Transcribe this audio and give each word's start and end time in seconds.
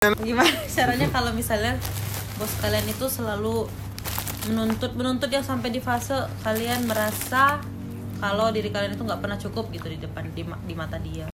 gimana 0.00 0.48
caranya 0.64 1.12
kalau 1.12 1.28
misalnya 1.36 1.76
bos 2.40 2.48
kalian 2.64 2.88
itu 2.88 3.04
selalu 3.04 3.68
menuntut 4.48 4.96
menuntut 4.96 5.28
yang 5.28 5.44
sampai 5.44 5.68
di 5.68 5.76
fase 5.76 6.16
kalian 6.40 6.88
merasa 6.88 7.60
kalau 8.16 8.48
diri 8.48 8.72
kalian 8.72 8.96
itu 8.96 9.04
nggak 9.04 9.20
pernah 9.20 9.36
cukup 9.36 9.68
gitu 9.68 9.92
di 9.92 10.00
depan 10.00 10.24
di, 10.32 10.40
di 10.40 10.72
mata 10.72 10.96
dia. 10.96 11.28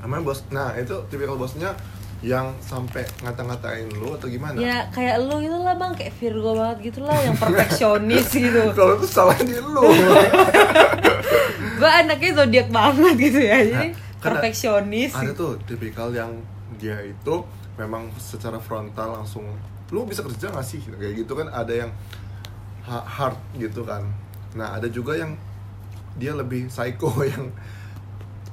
Emang 0.00 0.24
bos, 0.24 0.40
nah 0.48 0.72
itu 0.72 1.04
tipikal 1.12 1.36
bosnya 1.36 1.76
yang 2.20 2.52
sampai 2.60 3.00
ngata-ngatain 3.24 3.88
lu 3.96 4.12
atau 4.12 4.28
gimana? 4.28 4.52
ya 4.54 4.84
kayak 4.92 5.24
lu 5.24 5.40
gitu 5.40 5.56
lah 5.56 5.72
bang. 5.72 5.92
Kayak 5.96 6.12
Virgo 6.20 6.52
banget 6.52 6.78
gitu 6.92 7.00
lah 7.00 7.16
yang 7.16 7.32
perfeksionis 7.34 8.28
gitu. 8.44 8.62
Kalau 8.76 8.92
itu 9.00 9.06
salah 9.08 9.38
di 9.40 9.56
lu. 9.56 9.82
gue 11.80 11.88
anaknya 11.88 12.30
zodiak 12.36 12.68
banget 12.68 13.14
gitu 13.16 13.40
ya 13.40 13.58
jadi 13.64 13.88
Nah, 14.20 14.20
perfeksionis. 14.20 15.16
Ada 15.16 15.32
tuh 15.32 15.56
tipikal 15.64 16.12
yang 16.12 16.44
dia 16.76 17.00
itu 17.00 17.34
memang 17.80 18.12
secara 18.20 18.60
frontal 18.60 19.16
langsung 19.16 19.48
lu 19.88 20.04
bisa 20.04 20.20
kerja 20.20 20.52
gak 20.52 20.60
sih? 20.60 20.76
Kayak 20.84 21.24
gitu 21.24 21.32
kan 21.32 21.48
ada 21.48 21.72
yang 21.72 21.90
ha- 22.84 23.00
hard 23.00 23.40
gitu 23.56 23.80
kan. 23.80 24.04
Nah 24.52 24.76
ada 24.76 24.92
juga 24.92 25.16
yang 25.16 25.40
dia 26.20 26.36
lebih 26.36 26.68
psycho 26.68 27.08
yang 27.32 27.48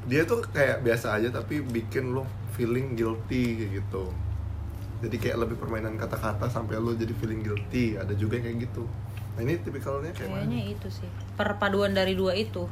dia 0.08 0.24
tuh 0.24 0.40
kayak 0.56 0.88
biasa 0.88 1.20
aja 1.20 1.28
tapi 1.28 1.60
bikin 1.60 2.16
lu 2.16 2.24
feeling 2.58 2.98
guilty 2.98 3.62
kayak 3.62 3.72
gitu. 3.86 4.04
Jadi 5.06 5.16
kayak 5.22 5.38
lebih 5.46 5.62
permainan 5.62 5.94
kata-kata 5.96 6.50
sampai 6.50 6.82
lu 6.82 6.98
jadi 6.98 7.14
feeling 7.22 7.46
guilty 7.46 7.96
ada 8.02 8.18
juga 8.18 8.42
yang 8.42 8.50
kayak 8.50 8.58
gitu. 8.66 8.84
Nah 9.38 9.42
ini 9.46 9.62
tipikalnya 9.62 10.10
kayak 10.18 10.30
mana? 10.34 10.50
Kayaknya 10.50 10.62
itu 10.74 10.88
sih. 10.90 11.10
Perpaduan 11.38 11.94
dari 11.94 12.18
dua 12.18 12.34
itu. 12.34 12.66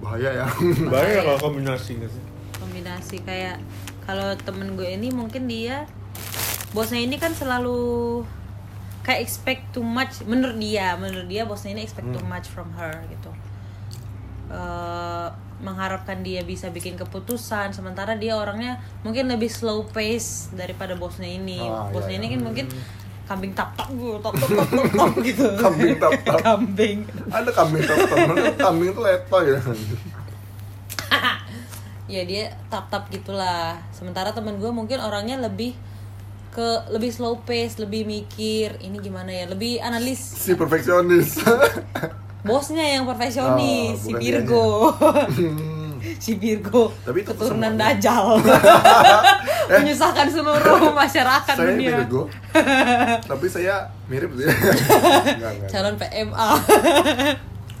Bahaya 0.00 0.32
ya. 0.32 0.46
Bahaya 0.92 1.20
kalau 1.20 1.52
kombinasi 1.52 2.00
nggak 2.00 2.12
sih? 2.12 2.24
kombinasi 2.58 3.22
kayak 3.22 3.62
kalau 4.02 4.34
temen 4.42 4.74
gue 4.74 4.88
ini 4.90 5.14
mungkin 5.14 5.46
dia 5.46 5.86
bosnya 6.74 7.00
ini 7.00 7.16
kan 7.16 7.32
selalu 7.32 8.22
kayak 9.06 9.24
expect 9.24 9.72
too 9.72 9.84
much. 9.84 10.20
Menurut 10.28 10.58
dia 10.60 10.98
menurut 11.00 11.28
dia 11.30 11.48
bosnya 11.48 11.72
ini 11.72 11.82
expect 11.86 12.12
too 12.12 12.24
much 12.28 12.50
from 12.50 12.68
her 12.76 12.92
gitu. 13.08 13.30
Eh, 14.52 15.28
mengharapkan 15.58 16.22
dia 16.22 16.46
bisa 16.46 16.70
bikin 16.70 16.94
keputusan 16.94 17.74
sementara 17.74 18.14
dia 18.14 18.38
orangnya 18.38 18.78
mungkin 19.02 19.26
lebih 19.26 19.50
slow 19.50 19.86
pace 19.90 20.54
daripada 20.54 20.94
bosnya 20.94 21.26
ini. 21.26 21.58
Ah, 21.58 21.90
bosnya 21.90 22.14
iya, 22.14 22.20
ini 22.22 22.26
iya. 22.30 22.34
kan 22.38 22.40
mungkin 22.46 22.66
kambing 23.28 23.52
tap 23.52 23.76
tap 23.76 23.92
gue 23.92 24.16
tap 24.24 24.32
tap 24.38 24.48
tap 24.48 24.68
tap, 24.70 24.86
tap 24.94 25.12
gitu. 25.28 25.44
Kambing 25.58 25.92
tap 25.98 26.12
tap. 26.22 26.38
kambing. 26.40 26.98
Ada 27.28 27.50
kambing 27.50 27.82
teman 27.84 28.36
kambing 28.56 28.90
tuh 28.94 29.02
leto 29.02 29.38
ya. 29.42 29.58
Ya 32.08 32.24
dia 32.24 32.56
tap 32.72 32.88
tap 32.88 33.12
gitulah. 33.12 33.84
Sementara 33.92 34.32
temen 34.32 34.56
gue 34.56 34.72
mungkin 34.72 34.96
orangnya 34.96 35.36
lebih 35.44 35.76
ke 36.48 36.88
lebih 36.88 37.12
slow 37.12 37.44
pace 37.44 37.76
lebih 37.76 38.08
mikir 38.08 38.80
ini 38.80 38.96
gimana 38.96 39.28
ya 39.28 39.44
lebih 39.44 39.76
analis. 39.84 40.16
Si 40.16 40.56
perfeksionis 40.56 41.36
bosnya 42.40 42.84
yang 42.88 43.04
perfeksionis 43.04 43.98
Oh, 43.98 44.04
si 44.04 44.12
Virgo. 44.14 44.66
si 46.22 46.32
Virgo 46.34 46.94
Tapi 47.02 47.18
itu 47.20 47.28
keturunan 47.28 47.74
semuanya. 47.74 47.98
dajal 47.98 48.26
menyusahkan 49.74 50.26
seluruh 50.26 50.94
masyarakat 50.94 51.54
saya 51.54 51.68
dunia. 51.68 51.90
Virgo 51.98 52.22
tapi 53.20 53.46
saya 53.46 53.74
mirip. 54.06 54.30
Sih 54.32 54.46
enggak, 54.46 55.50
enggak. 55.52 55.68
calon 55.68 55.94
PMA 55.94 56.50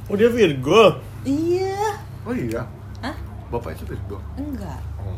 Oh 0.04 0.16
dia 0.16 0.28
Virgo. 0.28 0.98
iya. 1.22 2.00
Oh 2.24 2.32
iya? 2.32 2.64
Hah? 3.00 3.14
bapak 3.48 3.72
itu 3.72 3.84
Virgo? 3.86 4.18
Enggak. 4.34 4.80
Oh. 4.98 5.16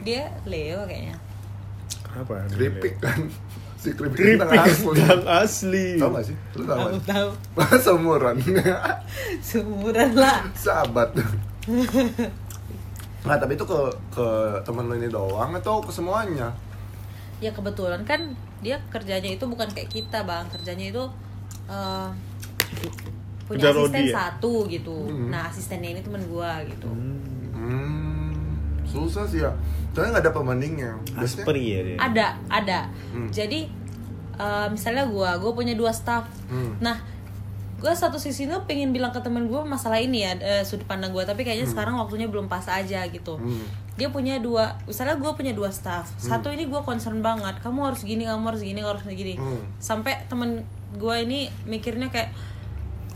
dia 0.00 0.30
Leo 0.44 0.84
kayaknya. 0.84 1.16
Apa? 2.08 2.46
keripik 2.50 2.98
kan 2.98 3.26
si 3.78 3.92
keripik, 3.92 4.18
Keripik 4.18 4.50
asli 4.50 4.98
yang 4.98 5.22
asli. 5.24 5.86
tau 5.96 6.10
gak 6.10 6.24
sih 6.26 6.34
lu 6.52 6.62
tau 6.62 6.74
tahu 6.74 6.86
gak? 6.90 7.02
tahu 7.06 7.28
seumuran 7.84 8.34
seumuran 9.40 10.08
lah 10.12 10.42
sahabat 10.52 11.14
nah 13.22 13.34
tapi 13.34 13.54
itu 13.54 13.62
ke 13.62 13.78
ke 14.08 14.26
temen 14.62 14.82
lu 14.82 14.94
ini 14.94 15.06
doang 15.06 15.50
atau 15.54 15.78
ke 15.78 15.90
semuanya 15.90 16.50
ya 17.38 17.50
kebetulan 17.50 18.02
kan 18.02 18.18
dia 18.58 18.74
kerjanya 18.88 19.30
itu 19.30 19.44
bukan 19.44 19.66
kayak 19.68 19.88
kita 19.88 20.22
bang 20.22 20.44
kerjanya 20.48 20.84
itu 20.88 21.02
eh, 21.68 22.08
punya 23.44 23.64
Kerja 23.64 23.68
asisten 23.70 23.94
Rodi 23.94 24.04
ya? 24.04 24.12
satu 24.12 24.52
gitu 24.66 24.96
Hmm. 25.06 25.28
nah 25.28 25.40
asistennya 25.46 25.88
ini 25.92 26.00
temen 26.00 26.20
gua 26.26 26.58
gitu 26.64 26.88
Hmm. 26.88 28.07
Hmm 28.88 29.04
susah 29.04 29.24
sih 29.24 29.44
ya. 29.44 29.52
Soalnya 29.92 30.16
nggak 30.16 30.24
ada 30.24 30.32
pembandingnya 30.32 30.90
Asperi 31.14 31.64
ya 31.68 31.80
dia. 31.84 31.96
ada 31.98 32.26
ada. 32.48 32.78
Hmm. 33.12 33.28
jadi 33.28 33.68
eh, 34.34 34.66
misalnya 34.68 35.04
gua 35.06 35.36
gua 35.36 35.52
punya 35.52 35.74
dua 35.74 35.92
staff. 35.92 36.24
Hmm. 36.48 36.78
nah 36.78 36.96
gue 37.78 37.94
satu 37.94 38.18
sisi 38.18 38.50
tuh 38.50 38.66
pengen 38.66 38.90
bilang 38.90 39.14
ke 39.14 39.22
temen 39.22 39.46
gue 39.46 39.62
masalah 39.62 40.02
ini 40.02 40.26
ya 40.26 40.34
eh, 40.34 40.66
sudut 40.66 40.82
pandang 40.82 41.14
gue 41.14 41.22
tapi 41.22 41.46
kayaknya 41.46 41.62
sekarang 41.62 41.94
waktunya 41.94 42.26
belum 42.26 42.50
pas 42.50 42.66
aja 42.66 43.06
gitu. 43.06 43.38
Hmm. 43.38 43.62
dia 43.94 44.10
punya 44.10 44.42
dua 44.42 44.74
misalnya 44.82 45.14
gue 45.14 45.30
punya 45.30 45.54
dua 45.54 45.70
staff. 45.70 46.10
Satu 46.18 46.50
ini 46.50 46.66
gue 46.66 46.80
concern 46.82 47.22
banget. 47.22 47.58
Kamu 47.62 47.86
harus 47.86 48.02
gini 48.02 48.26
kamu 48.26 48.50
harus 48.50 48.62
gini 48.66 48.82
kamu 48.82 48.98
harus 48.98 49.06
gini 49.06 49.34
Hmm. 49.38 49.62
sampai 49.78 50.26
temen 50.26 50.66
gue 50.98 51.16
ini 51.22 51.50
mikirnya 51.66 52.10
kayak 52.10 52.34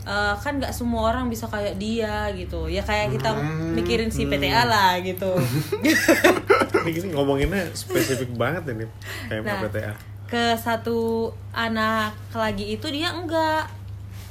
"Eh, 0.03 0.35
kan 0.35 0.53
nggak 0.55 0.69
semua 0.69 1.09
orang 1.09 1.25
bisa 1.25 1.45
kayak 1.45 1.75
dia 1.75 2.27
gitu. 2.31 2.67
Ya 2.67 2.79
kayak 2.79 3.11
kita 3.11 3.31
Hmm. 3.31 3.71
mikirin 3.73 4.07
si 4.07 4.25
PTA 4.25 4.63
lah 4.63 4.99
gitu. 4.99 5.31
Ini 6.83 6.89
gini 6.89 7.07
ngomonginnya 7.09 7.71
spesifik 7.71 8.33
banget 8.33 8.67
ini 8.69 8.85
kayak 9.25 9.41
nah 9.41 9.59
PTA. 9.63 9.93
ke 10.25 10.57
satu 10.57 11.29
anak 11.51 12.11
lagi 12.31 12.73
itu 12.73 12.87
dia 12.89 13.09
enggak. 13.09 13.63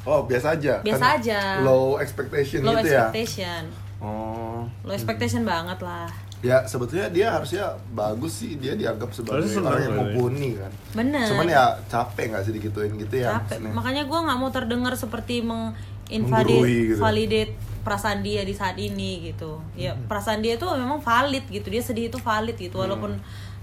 Oh 0.02 0.22
biasa 0.22 0.52
aja. 0.52 0.82
Biasa 0.82 1.04
Kan 1.06 1.16
aja. 1.16 1.40
low 1.62 1.96
expectation 1.96 2.60
low 2.60 2.76
gitu 2.76 2.90
ya? 2.90 3.06
expectation. 3.06 3.62
Oh. 3.98 4.66
Low 4.82 4.92
expectation 4.92 5.42
banget 5.42 5.78
lah 5.78 6.10
ya 6.42 6.66
sebetulnya 6.66 7.06
dia 7.06 7.30
harusnya 7.30 7.70
bagus 7.94 8.42
sih 8.42 8.58
dia 8.58 8.74
dianggap 8.74 9.14
sebagai 9.14 9.46
orang 9.62 9.78
yang 9.78 9.94
ya. 9.94 9.98
mumpuni 10.02 10.50
kan 10.58 10.72
bener 10.90 11.26
cuman 11.30 11.46
ya 11.46 11.64
capek 11.86 12.34
nggak 12.34 12.42
sih 12.42 12.52
digituin 12.52 12.92
gitu 12.98 13.14
ya 13.14 13.38
capek 13.38 13.62
maksudnya. 13.62 13.72
makanya 13.78 14.02
gue 14.10 14.18
nggak 14.26 14.38
mau 14.42 14.50
terdengar 14.50 14.94
seperti 14.98 15.46
menginvalidate 15.46 16.90
gitu. 16.92 16.98
validate 16.98 17.52
perasaan 17.82 18.22
dia 18.22 18.42
di 18.42 18.54
saat 18.54 18.74
ini 18.74 19.30
gitu 19.30 19.62
ya 19.74 19.94
Hmm. 19.94 20.06
perasaan 20.10 20.42
dia 20.42 20.58
itu 20.58 20.66
memang 20.66 20.98
valid 20.98 21.46
gitu 21.46 21.66
dia 21.66 21.82
sedih 21.82 22.10
itu 22.10 22.18
valid 22.18 22.58
gitu 22.58 22.74
Hmm. 22.74 22.90
walaupun 22.90 23.12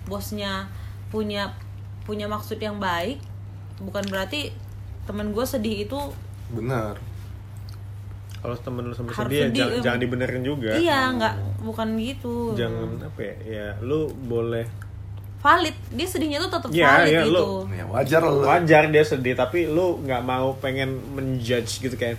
bosnya 0.07 0.71
punya 1.11 1.51
punya 2.07 2.25
maksud 2.25 2.57
yang 2.57 2.79
baik 2.79 3.19
bukan 3.79 4.07
berarti 4.07 4.51
temen 5.03 5.31
gue 5.31 5.43
sedih 5.43 5.83
itu 5.83 5.99
bener 6.51 6.95
Kalau 8.39 8.55
temen 8.55 8.83
lu 8.87 8.95
sampai 8.95 9.11
sedih, 9.11 9.35
ya 9.35 9.45
sedih, 9.51 9.59
jangan, 9.59 9.79
jangan 9.83 9.99
dibenerin 9.99 10.43
juga. 10.43 10.71
iya 10.75 11.11
nggak 11.11 11.33
bukan 11.59 11.87
gitu. 11.99 12.55
Jangan 12.55 12.87
apa 13.03 13.19
ya? 13.19 13.35
Ya 13.43 13.67
lu 13.79 14.07
boleh 14.15 14.63
valid. 15.39 15.75
Dia 15.91 16.07
sedihnya 16.07 16.37
tuh 16.43 16.51
tetap 16.51 16.67
Iya, 16.71 16.85
valid 16.85 17.11
iya, 17.11 17.21
gitu. 17.23 17.35
Lu- 17.35 17.63
ya 17.71 17.85
wajar 17.87 18.21
lah. 18.23 18.33
Wajar 18.55 18.83
dia 18.87 19.03
sedih 19.03 19.35
tapi 19.35 19.59
lu 19.65 19.99
nggak 20.03 20.21
mau 20.21 20.55
pengen 20.57 20.99
menjudge 21.11 21.79
gitu 21.79 21.95
kan 21.95 22.15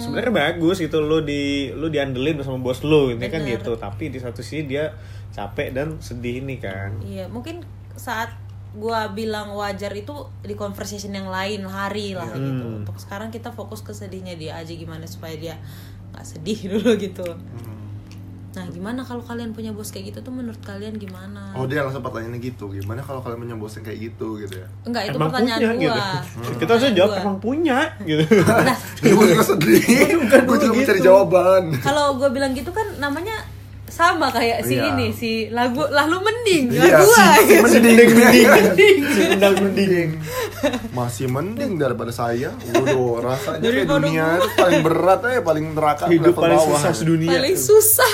sebenarnya 0.00 0.32
bagus 0.32 0.80
gitu 0.80 1.00
lu 1.00 1.20
di 1.20 1.68
lu 1.72 1.88
diandelin 1.88 2.40
sama 2.40 2.56
bos 2.56 2.80
lu 2.80 3.12
ini 3.12 3.28
kan 3.28 3.44
gitu. 3.44 3.76
Tapi 3.76 4.08
di 4.08 4.16
satu 4.16 4.40
sisi 4.40 4.64
dia 4.64 4.92
capek 5.32 5.68
dan 5.70 5.88
sedih 6.00 6.40
ini 6.40 6.56
kan. 6.56 6.96
Iya, 7.04 7.28
mungkin 7.28 7.60
saat 7.92 8.32
gua 8.78 9.10
bilang 9.10 9.52
wajar 9.52 9.92
itu 9.92 10.14
di 10.40 10.54
conversation 10.54 11.12
yang 11.12 11.28
lain 11.28 11.66
hari 11.66 12.14
lah 12.14 12.30
gitu. 12.32 12.64
Hmm. 12.64 12.80
Untuk 12.86 12.96
sekarang 12.96 13.28
kita 13.28 13.50
fokus 13.50 13.82
ke 13.82 13.92
sedihnya 13.92 14.38
dia 14.38 14.56
aja 14.56 14.70
gimana 14.70 15.04
supaya 15.04 15.34
dia 15.34 15.54
nggak 16.14 16.24
sedih 16.24 16.58
dulu 16.78 16.94
gitu. 16.96 17.26
Nah, 18.48 18.64
gimana 18.74 19.06
kalau 19.06 19.22
kalian 19.22 19.54
punya 19.54 19.70
bos 19.70 19.92
kayak 19.94 20.10
gitu 20.10 20.18
tuh 20.24 20.34
menurut 20.34 20.58
kalian 20.66 20.98
gimana? 20.98 21.54
oh 21.54 21.68
dia 21.70 21.78
langsung 21.84 22.02
pertanyaannya 22.02 22.42
gitu 22.42 22.74
gimana 22.74 22.98
kalau 23.06 23.22
kalian 23.22 23.38
punya 23.46 23.54
bos 23.54 23.70
yang 23.78 23.86
kayak 23.86 23.98
gitu 24.10 24.28
gitu 24.42 24.54
ya 24.58 24.66
Enggak, 24.82 25.02
itu 25.06 25.14
emang 25.14 25.30
pertanyaan 25.30 25.60
punya 25.62 25.86
gua. 25.86 25.94
gitu 25.94 26.18
kita 26.58 26.70
harusnya 26.74 26.92
jawab 26.98 27.10
gua. 27.10 27.20
emang 27.22 27.38
punya 27.38 27.78
gitu 28.02 28.24
Nah, 28.42 28.76
gue 28.98 29.26
juga 29.30 29.44
sedih 29.46 29.84
gue 30.26 30.56
juga 30.58 30.74
mencari 30.74 31.00
jawaban 31.04 31.62
kalau 31.86 32.06
gua 32.18 32.28
bilang 32.34 32.50
gitu 32.50 32.70
kan 32.74 32.86
namanya 32.98 33.36
sama 33.88 34.28
kayak 34.28 34.62
si 34.62 34.74
Iya. 34.74 34.90
ini 34.90 35.06
si 35.10 35.30
lagu 35.48 35.80
lalu 35.82 36.16
mending 36.20 36.64
Iya, 36.70 36.98
lagu 36.98 37.08
si- 37.08 37.16
gua 37.16 37.34
si 37.42 37.78
mending. 37.78 38.08
Mending. 38.46 38.96
Si 39.06 39.20
mendang 39.26 39.54
mending. 39.58 40.08
Masih 40.90 41.26
mending 41.26 41.72
daripada 41.74 42.10
saya. 42.10 42.52
Waduh 42.54 43.20
rasanya 43.20 43.64
kayak 43.64 43.86
dunia 43.86 44.26
itu 44.36 44.48
paling 44.54 44.80
berat 44.80 45.20
aja 45.22 45.40
paling 45.40 45.66
neraka 45.70 46.04
hidup 46.06 46.34
paling 46.34 46.56
bawah. 46.56 46.74
susah 46.74 46.92
sedunia. 46.92 47.30
Paling 47.32 47.56
susah. 47.56 48.12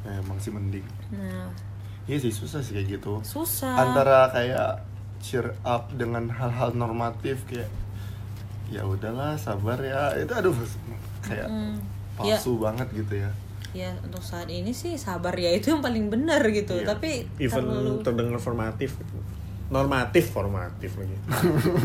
Ya, 0.00 0.12
emang 0.16 0.38
sih 0.38 0.48
mending. 0.48 0.86
Nah, 1.10 1.50
iya 2.04 2.16
sih 2.16 2.30
susah 2.30 2.60
sih 2.60 2.72
kayak 2.74 2.88
gitu. 2.94 3.20
Susah. 3.22 3.74
antara 3.74 4.28
kayak 4.28 4.84
cheer 5.18 5.50
up 5.62 5.90
dengan 5.92 6.28
hal-hal 6.28 6.72
normatif 6.72 7.42
kayak 7.44 7.68
ya 8.68 8.82
udahlah 8.82 9.34
sabar 9.34 9.76
ya. 9.78 10.14
Itu 10.14 10.32
aduh 10.32 10.54
kayak 11.20 11.48
Mm. 11.48 11.76
palsu 12.14 12.56
banget 12.56 12.88
gitu 12.92 13.14
ya 13.16 13.30
ya 13.76 13.92
untuk 14.00 14.24
saat 14.24 14.48
ini 14.48 14.72
sih 14.72 14.96
sabar 14.96 15.36
ya 15.36 15.52
itu 15.52 15.72
yang 15.72 15.84
paling 15.84 16.08
benar 16.08 16.40
gitu. 16.48 16.80
Iya. 16.80 16.96
tapi 16.96 17.28
even 17.36 17.68
terlalu 17.68 18.00
terdengar 18.00 18.40
formatif 18.40 18.96
normatif 19.68 20.32
formatif 20.32 20.96
lagi. 20.96 21.16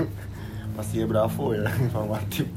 Pasti 0.77 1.03
ya 1.03 1.05
bravo 1.05 1.53
ya 1.53 1.67
informatif 1.87 2.47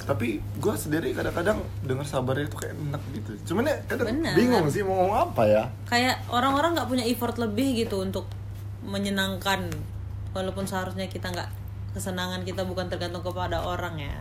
tapi 0.00 0.42
gue 0.42 0.74
sendiri 0.74 1.14
kadang-kadang 1.14 1.62
dengar 1.86 2.02
sabarnya 2.02 2.50
itu 2.50 2.58
kayak 2.58 2.74
enak 2.74 2.98
gitu. 3.14 3.30
Cuman 3.52 3.70
ya 3.70 3.78
kadang 3.86 4.10
Benar. 4.10 4.34
bingung 4.34 4.66
sih 4.66 4.82
mau 4.82 4.98
ngomong 4.98 5.30
apa 5.30 5.42
ya. 5.46 5.64
Kayak 5.86 6.26
orang-orang 6.26 6.74
nggak 6.74 6.88
punya 6.90 7.04
effort 7.06 7.38
lebih 7.38 7.78
gitu 7.78 8.02
untuk 8.02 8.26
menyenangkan. 8.82 9.70
Walaupun 10.34 10.66
seharusnya 10.66 11.06
kita 11.06 11.30
nggak 11.30 11.46
kesenangan 11.94 12.42
kita 12.42 12.66
bukan 12.66 12.90
tergantung 12.90 13.22
kepada 13.22 13.62
orang 13.62 14.02
ya 14.02 14.18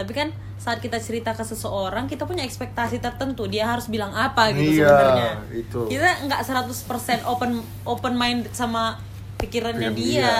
tapi 0.00 0.12
kan 0.12 0.28
saat 0.56 0.76
kita 0.78 1.00
cerita 1.00 1.32
ke 1.32 1.40
seseorang 1.40 2.04
kita 2.04 2.24
punya 2.24 2.44
ekspektasi 2.44 3.00
tertentu 3.00 3.44
dia 3.44 3.64
harus 3.64 3.88
bilang 3.88 4.12
apa 4.12 4.52
gitu 4.52 4.80
Iya, 4.80 4.88
sebenarnya 4.88 5.30
itu. 5.52 5.80
kita 5.88 6.08
nggak 6.28 6.40
100% 6.44 7.24
open 7.24 7.50
open 7.84 8.14
mind 8.14 8.48
sama 8.52 9.00
pikirannya 9.36 9.88
Pikiran 9.88 9.96
dia, 9.96 10.20
dia. 10.20 10.36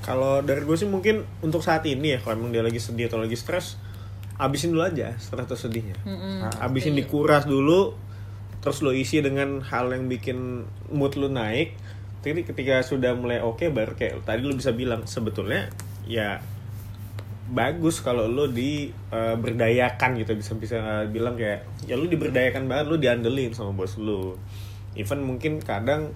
kalau 0.00 0.40
dari 0.40 0.64
gue 0.64 0.72
sih 0.72 0.88
mungkin 0.88 1.24
untuk 1.40 1.60
saat 1.60 1.84
ini 1.84 2.16
ya 2.16 2.18
kalau 2.20 2.40
emang 2.40 2.52
dia 2.52 2.64
lagi 2.64 2.80
sedih 2.80 3.12
atau 3.12 3.20
lagi 3.20 3.36
stres 3.36 3.76
abisin 4.36 4.72
dulu 4.72 4.88
aja 4.88 5.12
stres 5.20 5.44
atau 5.44 5.58
sedihnya 5.58 6.00
Mm-mm. 6.08 6.48
Nah, 6.48 6.52
abisin 6.64 6.96
dikuras 6.96 7.44
dulu 7.44 7.92
terus 8.60 8.80
lo 8.80 8.92
isi 8.92 9.20
dengan 9.20 9.60
hal 9.60 9.92
yang 9.92 10.08
bikin 10.08 10.64
mood 10.88 11.16
lo 11.20 11.28
naik 11.28 11.76
jadi 12.20 12.40
ketika 12.44 12.80
sudah 12.80 13.12
mulai 13.16 13.40
oke 13.40 13.68
baru 13.68 13.92
kayak 13.96 14.24
tadi 14.24 14.44
lo 14.44 14.56
bisa 14.56 14.72
bilang 14.72 15.04
sebetulnya 15.04 15.68
ya 16.04 16.40
bagus 17.50 17.98
kalau 17.98 18.30
lo 18.30 18.46
di 18.46 18.88
eh, 19.10 19.36
berdayakan 19.36 20.22
gitu. 20.22 20.38
Bisa 20.38 20.52
bisa 20.56 20.76
eh, 20.78 21.06
bilang 21.10 21.34
kayak 21.34 21.66
ya 21.84 21.98
lo 21.98 22.06
diberdayakan 22.06 22.70
banget 22.70 22.86
lo 22.86 22.96
diandelin 22.96 23.52
sama 23.52 23.74
bos 23.74 23.98
lo 23.98 24.38
even 24.94 25.26
mungkin 25.26 25.58
kadang 25.58 26.14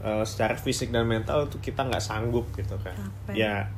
eh, 0.00 0.24
secara 0.24 0.56
fisik 0.56 0.88
dan 0.88 1.04
mental 1.04 1.46
tuh 1.52 1.60
kita 1.60 1.84
nggak 1.84 2.02
sanggup 2.02 2.48
gitu 2.56 2.80
kan. 2.80 2.96
Capek. 2.96 3.36
ya 3.36 3.68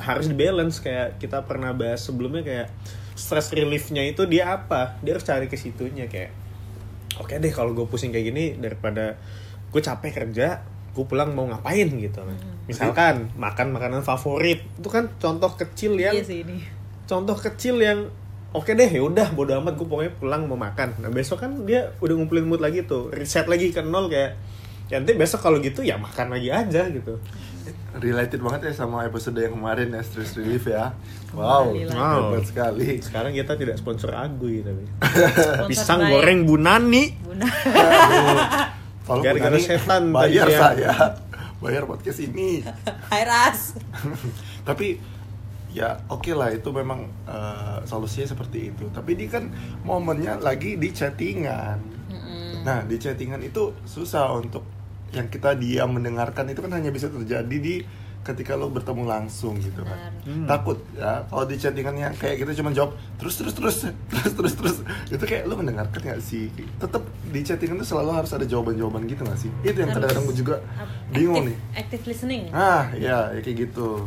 harus 0.00 0.32
balance. 0.32 0.80
Kayak 0.80 1.20
kita 1.20 1.44
pernah 1.44 1.76
bahas 1.76 2.00
sebelumnya 2.00 2.40
kayak 2.40 2.68
stress 3.12 3.52
reliefnya 3.52 4.02
itu 4.08 4.24
dia 4.24 4.56
apa? 4.56 4.96
Dia 5.04 5.20
harus 5.20 5.26
cari 5.28 5.46
ke 5.52 5.60
situnya 5.60 6.08
kayak 6.08 6.32
oke 7.20 7.34
deh 7.36 7.52
kalau 7.52 7.76
gue 7.76 7.84
pusing 7.84 8.14
kayak 8.14 8.26
gini 8.32 8.44
daripada 8.56 9.20
gue 9.68 9.82
capek 9.84 10.24
kerja 10.24 10.64
gue 10.96 11.04
pulang 11.04 11.36
mau 11.36 11.44
ngapain? 11.46 11.86
gitu 11.92 12.24
misalkan 12.68 13.32
makan 13.34 13.72
makanan 13.72 14.04
favorit. 14.04 14.60
Itu 14.76 14.92
kan 14.92 15.08
contoh 15.16 15.56
kecil 15.56 15.96
yang 15.96 16.14
iya 16.14 16.22
sih 16.22 16.44
ini. 16.44 16.60
contoh 17.08 17.34
kecil 17.34 17.80
yang 17.80 18.12
oke 18.52 18.68
deh 18.68 18.84
ya 18.84 19.00
udah 19.00 19.32
bodo 19.32 19.56
amat 19.56 19.80
gue 19.80 19.88
pokoknya 19.88 20.12
pulang 20.20 20.44
mau 20.44 20.60
makan. 20.60 21.00
Nah 21.00 21.08
besok 21.08 21.40
kan 21.42 21.64
dia 21.64 21.96
udah 22.04 22.14
ngumpulin 22.14 22.44
mood 22.44 22.60
lagi 22.60 22.84
tuh. 22.84 23.08
Reset 23.08 23.48
lagi 23.48 23.72
ke 23.72 23.80
nol 23.80 24.12
kayak 24.12 24.36
ya 24.92 25.00
nanti 25.00 25.16
besok 25.16 25.44
kalau 25.44 25.60
gitu 25.60 25.80
ya 25.80 25.96
makan 25.96 26.36
lagi 26.36 26.52
aja 26.52 26.84
gitu. 26.92 27.16
Related 27.98 28.40
banget 28.44 28.72
ya 28.72 28.84
sama 28.84 29.04
episode 29.08 29.36
yang 29.40 29.56
kemarin 29.56 29.88
ya 29.92 30.00
stress 30.04 30.36
relief 30.36 30.68
ya. 30.68 30.92
Wow 31.32 31.72
lagi. 31.72 31.92
hebat 31.92 32.44
sekali. 32.44 32.88
Sekarang 33.00 33.32
kita 33.32 33.56
tidak 33.56 33.80
sponsor 33.80 34.12
agui 34.12 34.60
tapi. 34.60 34.84
Sponsor 35.08 35.68
pisang 35.68 36.00
baik. 36.04 36.12
goreng 36.12 36.40
bunani. 36.44 37.04
Bunda 37.24 37.48
Kalau 39.08 39.24
Gara-gara 39.24 39.56
Bunani, 39.56 39.64
setan 39.64 40.02
bayar 40.12 40.46
tadi 40.52 40.84
siang. 40.84 41.27
Bayar 41.58 41.86
podcast 41.90 42.22
ini 42.22 42.62
Hai 43.10 43.22
Ras 43.26 43.74
tapi 44.68 44.98
ya 45.72 46.00
oke 46.08 46.32
lah 46.32 46.48
itu 46.52 46.68
memang 46.72 47.06
eh, 47.28 47.78
solusinya 47.84 48.28
seperti 48.28 48.72
itu. 48.72 48.88
Tapi 48.88 49.14
ini 49.16 49.26
kan 49.28 49.52
momennya 49.84 50.40
lagi 50.40 50.80
di 50.80 50.88
chattingan. 50.92 51.78
Nah 52.64 52.84
di 52.84 52.96
chattingan 52.98 53.40
itu 53.44 53.76
susah 53.84 54.32
untuk 54.34 54.64
yang 55.12 55.28
kita 55.28 55.56
diam 55.56 55.92
mendengarkan. 55.94 56.48
Itu 56.52 56.64
kan 56.64 56.72
hanya 56.76 56.92
bisa 56.92 57.12
terjadi 57.12 57.56
di 57.60 57.84
ketika 58.28 58.52
lo 58.60 58.68
bertemu 58.68 59.08
langsung 59.08 59.56
gitu 59.56 59.80
kan. 59.80 60.12
Takut 60.44 60.76
ya 60.92 61.24
kalau 61.26 61.48
di 61.48 61.56
chattingan 61.56 61.96
yang 61.96 62.12
kayak 62.12 62.44
kita 62.44 62.52
cuma 62.60 62.70
jawab 62.76 62.92
terus 63.16 63.40
terus 63.40 63.54
terus 63.56 63.76
terus 63.88 64.32
terus 64.36 64.54
terus. 64.54 64.76
Itu 65.08 65.24
kayak 65.24 65.48
lo 65.48 65.56
mendengarkan 65.56 66.00
nggak 66.04 66.20
sih? 66.20 66.52
Tetap 66.76 67.00
di 67.32 67.40
chattingan 67.40 67.80
itu 67.80 67.86
selalu 67.88 68.10
harus 68.12 68.30
ada 68.36 68.44
jawaban 68.44 68.76
jawaban 68.76 69.08
gitu 69.08 69.24
nggak 69.24 69.40
sih? 69.40 69.50
Itu 69.64 69.80
yang 69.80 69.96
kadang-kadang 69.96 70.24
gue 70.28 70.36
juga 70.36 70.54
bingung 71.08 71.48
nih. 71.48 71.56
active 71.72 72.04
listening. 72.04 72.52
Ah, 72.52 72.92
ya, 72.92 73.32
ya 73.32 73.40
kayak 73.40 73.68
gitu. 73.68 74.04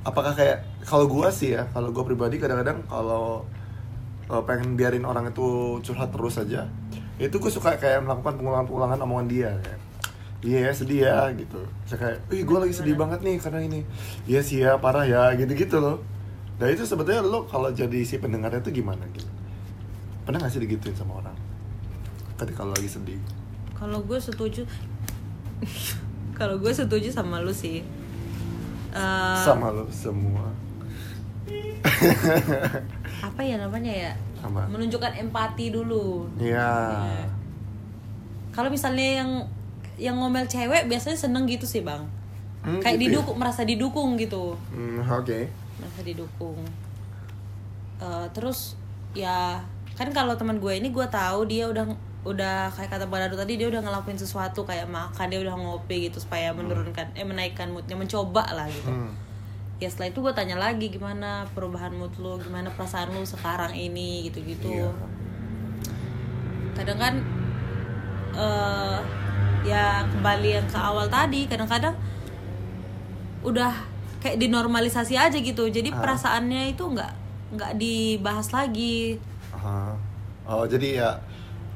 Apakah 0.00 0.32
kayak 0.32 0.64
kalau 0.88 1.04
gua 1.04 1.28
sih 1.28 1.52
ya, 1.52 1.68
kalau 1.76 1.92
gua 1.92 2.08
pribadi 2.08 2.40
kadang-kadang 2.40 2.80
kalau 2.88 3.44
uh, 4.32 4.42
pengen 4.48 4.78
biarin 4.78 5.04
orang 5.04 5.28
itu 5.28 5.76
curhat 5.84 6.08
terus 6.08 6.40
aja, 6.40 6.70
itu 7.20 7.36
gue 7.36 7.52
suka 7.52 7.76
kayak 7.76 8.00
melakukan 8.06 8.40
pengulangan-pengulangan 8.40 8.98
omongan 9.04 9.26
dia 9.28 9.50
kayak 9.60 9.79
Iya 10.40 10.70
sedih 10.70 11.04
ya 11.04 11.28
gitu. 11.32 11.60
Saya 11.84 11.98
kayak, 11.98 12.18
ih 12.30 12.42
gue 12.42 12.58
lagi 12.58 12.72
sedih 12.72 12.94
banget 12.94 13.20
nih 13.20 13.36
karena 13.36 13.60
ini. 13.60 13.80
Iya 14.24 14.40
sih 14.40 14.58
ya 14.58 14.76
parah 14.76 15.04
ya 15.04 15.32
gitu-gitu 15.34 15.76
loh. 15.76 16.00
Nah 16.56 16.66
itu 16.66 16.82
sebetulnya 16.82 17.20
lo 17.20 17.44
kalau 17.44 17.68
jadi 17.70 18.00
si 18.00 18.16
pendengarnya 18.16 18.60
itu 18.60 18.72
gimana 18.74 19.04
gitu? 19.10 19.28
Pernah 20.22 20.40
gak 20.40 20.50
sih 20.50 20.60
digituin 20.60 20.92
sama 20.92 21.18
orang? 21.18 21.36
Ketika 22.34 22.62
lo 22.62 22.72
lagi 22.72 22.88
sedih. 22.88 23.20
kalau 23.72 24.00
gue 24.00 24.16
setuju 24.16 24.68
kalau 26.36 26.56
gue 26.56 26.68
setuju 26.70 27.08
sama 27.08 27.40
lu 27.40 27.48
sih 27.48 27.80
Eh, 28.90 29.38
Sama 29.40 29.70
lo 29.70 29.88
semua. 29.88 30.52
apa 33.20 33.40
ya 33.40 33.56
namanya 33.56 33.88
ya 33.88 34.12
Apa? 34.40 34.66
menunjukkan 34.66 35.16
empati 35.18 35.70
dulu 35.70 36.28
Iya. 36.36 36.58
Ya. 36.90 37.24
kalau 38.50 38.68
misalnya 38.68 39.22
yang 39.22 39.30
yang 40.00 40.16
ngomel 40.16 40.42
cewek 40.44 40.86
biasanya 40.86 41.16
seneng 41.18 41.44
gitu 41.44 41.64
sih 41.64 41.80
bang 41.80 42.02
Hmm, 42.60 42.76
kayak 42.78 42.96
gitu 42.98 43.04
ya? 43.06 43.10
didukung 43.14 43.36
merasa 43.36 43.62
didukung 43.62 44.10
gitu 44.16 44.52
Hmm, 44.68 45.00
oke. 45.02 45.38
merasa 45.76 46.00
didukung 46.02 46.60
Eh, 47.98 48.26
terus 48.30 48.80
ya 49.12 49.60
kan 49.94 50.08
kalau 50.08 50.32
teman 50.34 50.56
gue 50.56 50.72
ini 50.74 50.88
gue 50.88 51.04
tahu 51.06 51.44
dia 51.44 51.64
udah 51.66 51.84
udah 52.22 52.68
kayak 52.70 52.88
kata 52.90 53.04
Bang 53.06 53.20
Dadu 53.20 53.32
tadi 53.34 53.56
dia 53.56 53.64
udah 53.66 53.80
ngelakuin 53.82 54.16
sesuatu 54.16 54.60
kayak 54.62 54.84
makan 54.86 55.26
dia 55.26 55.36
udah 55.38 55.52
ngopi 55.54 56.06
gitu 56.06 56.16
supaya 56.18 56.48
menurunkan 56.50 57.12
eh 57.12 57.22
menaikkan 57.22 57.68
moodnya 57.68 57.92
mencoba 57.94 58.44
lah 58.46 58.64
gitu 58.66 58.88
Hmm. 58.88 59.12
ya 59.76 59.88
setelah 59.88 60.08
itu 60.10 60.18
gue 60.18 60.32
tanya 60.34 60.56
lagi 60.56 60.88
gimana 60.88 61.44
perubahan 61.50 61.92
mood 61.92 62.12
lu 62.16 62.36
gimana 62.38 62.68
perasaan 62.70 63.08
lu 63.10 63.20
sekarang 63.22 63.72
ini 63.72 64.24
gitu 64.26 64.40
gitu 64.42 64.68
Iya. 64.70 64.92
kadang 66.74 66.98
kan 66.98 67.14
eh 68.34 68.98
ya 69.62 69.84
kembali 70.06 70.48
yang 70.52 70.66
ke 70.66 70.78
awal 70.78 71.06
tadi 71.06 71.44
kadang-kadang 71.44 71.92
udah 73.40 73.72
kayak 74.18 74.36
dinormalisasi 74.36 75.16
aja 75.16 75.32
gitu 75.34 75.64
jadi 75.66 75.88
Ah. 75.90 75.98
perasaannya 75.98 76.70
itu 76.70 76.84
nggak 76.84 77.12
nggak 77.50 77.72
dibahas 77.76 78.48
lagi 78.50 79.16
Aha. 79.50 79.92
Oh 80.46 80.64
jadi 80.64 80.88
ya 80.96 81.10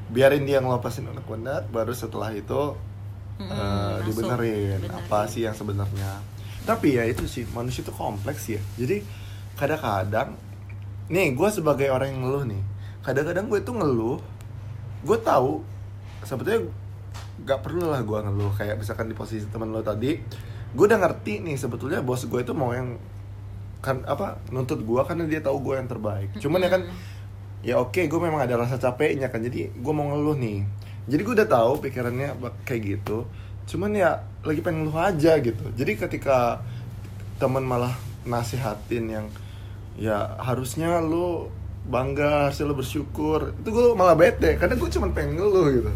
biarin 0.07 0.43
dia 0.43 0.57
ngelopasin 0.57 1.05
unek-unek 1.05 1.69
baru 1.69 1.91
setelah 1.91 2.29
itu 2.29 2.73
eh, 3.35 3.45
masuk. 3.45 4.05
dibenerin 4.05 4.79
Benerin. 4.79 4.91
apa 4.95 5.27
sih 5.27 5.43
yang 5.43 5.51
sebenarnya. 5.51 6.23
Tapi 6.63 6.95
ya 6.95 7.03
itu 7.03 7.25
sih 7.25 7.43
manusia 7.51 7.81
itu 7.81 7.91
kompleks 7.91 8.47
ya. 8.47 8.61
Jadi 8.73 9.03
kadang-kadang 9.53 10.33
nih 11.07 11.31
gue 11.31 11.49
sebagai 11.49 11.87
orang 11.87 12.09
yang 12.09 12.21
ngeluh 12.23 12.43
nih, 12.45 12.61
kadang-kadang 13.01 13.45
gue 13.45 13.59
itu 13.59 13.71
ngeluh, 13.71 14.17
gue 15.01 15.17
tahu 15.19 15.61
sebetulnya 16.21 16.65
gak 17.43 17.59
perlu 17.65 17.91
lah 17.91 17.99
gue 18.05 18.19
ngeluh. 18.23 18.55
Kayak 18.55 18.79
misalkan 18.79 19.11
di 19.11 19.15
posisi 19.17 19.43
teman 19.51 19.75
lo 19.75 19.83
tadi, 19.83 20.15
gue 20.71 20.85
udah 20.85 20.99
ngerti 20.99 21.43
nih 21.43 21.59
sebetulnya 21.59 21.99
bos 21.99 22.23
gue 22.23 22.39
itu 22.39 22.55
mau 22.55 22.71
yang 22.71 22.95
kan 23.83 24.01
apa 24.09 24.41
nuntut 24.49 24.81
gue 24.81 25.01
karena 25.05 25.29
dia 25.29 25.43
tahu 25.43 25.61
gue 25.61 25.75
yang 25.77 25.85
terbaik. 25.85 26.33
Cuman 26.41 26.63
ya 26.63 26.69
kan 26.73 26.81
ya 27.65 27.75
oke 27.81 27.97
gue 27.97 28.19
memang 28.21 28.41
ada 28.45 28.57
rasa 28.57 28.79
capeknya 28.81 29.29
kan. 29.29 29.43
Jadi 29.43 29.69
gue 29.73 29.93
mau 29.93 30.09
ngeluh 30.09 30.37
nih. 30.37 30.65
Jadi 31.05 31.21
gue 31.21 31.33
udah 31.37 31.49
tahu 31.49 31.71
pikirannya 31.85 32.33
kayak 32.65 32.81
gitu. 32.81 33.29
Cuman 33.69 33.93
ya 33.93 34.25
lagi 34.41 34.61
pengen 34.65 34.89
ngeluh 34.89 34.97
aja 34.97 35.37
gitu. 35.37 35.65
Jadi 35.77 36.01
ketika 36.01 36.65
teman 37.37 37.61
malah 37.61 37.93
nasihatin 38.25 39.05
yang 39.05 39.25
ya 39.95 40.33
harusnya 40.41 40.97
lu 40.99 41.53
bangga 41.85 42.49
harusnya 42.49 42.65
lu 42.65 42.75
bersyukur 42.75 43.53
itu 43.53 43.69
gue 43.69 43.93
malah 43.93 44.17
bete. 44.17 44.57
Karena 44.57 44.73
gue 44.73 44.89
cuma 44.89 45.13
pengen 45.13 45.37
ngeluh 45.37 45.67
gitu. 45.69 45.91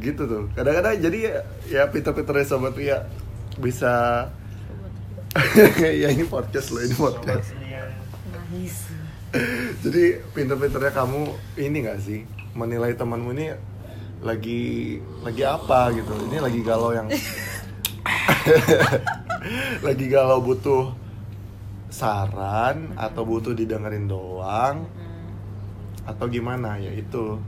Gitu 0.00 0.22
tuh. 0.26 0.44
Kadang-kadang 0.56 0.96
jadi 0.98 1.18
ya, 1.20 1.34
ya 1.68 1.82
pinter-pinternya 1.92 2.46
sobat 2.48 2.74
ya 2.80 3.04
bisa 3.60 4.26
ya 6.02 6.08
ini 6.10 6.26
podcast 6.26 6.74
loh 6.74 6.82
ini 6.82 6.96
podcast. 6.96 7.54
Nangis. 8.34 8.90
Jadi 9.86 10.18
pinter-pinternya 10.34 10.90
kamu 10.90 11.22
ini 11.54 11.86
gak 11.86 12.02
sih? 12.02 12.26
Menilai 12.58 12.98
temanmu 12.98 13.30
ini 13.38 13.54
lagi 14.20 14.98
lagi 15.22 15.42
apa 15.46 15.94
gitu? 15.94 16.10
Ini 16.26 16.42
lagi 16.42 16.60
galau 16.66 16.90
yang 16.90 17.06
lagi 19.86 20.06
galau 20.10 20.42
butuh 20.42 20.90
saran 21.90 22.94
atau 22.98 23.22
butuh 23.22 23.54
didengerin 23.54 24.10
doang 24.10 24.90
atau 26.02 26.26
gimana? 26.26 26.82
Ya 26.82 26.90
itu 26.90 27.38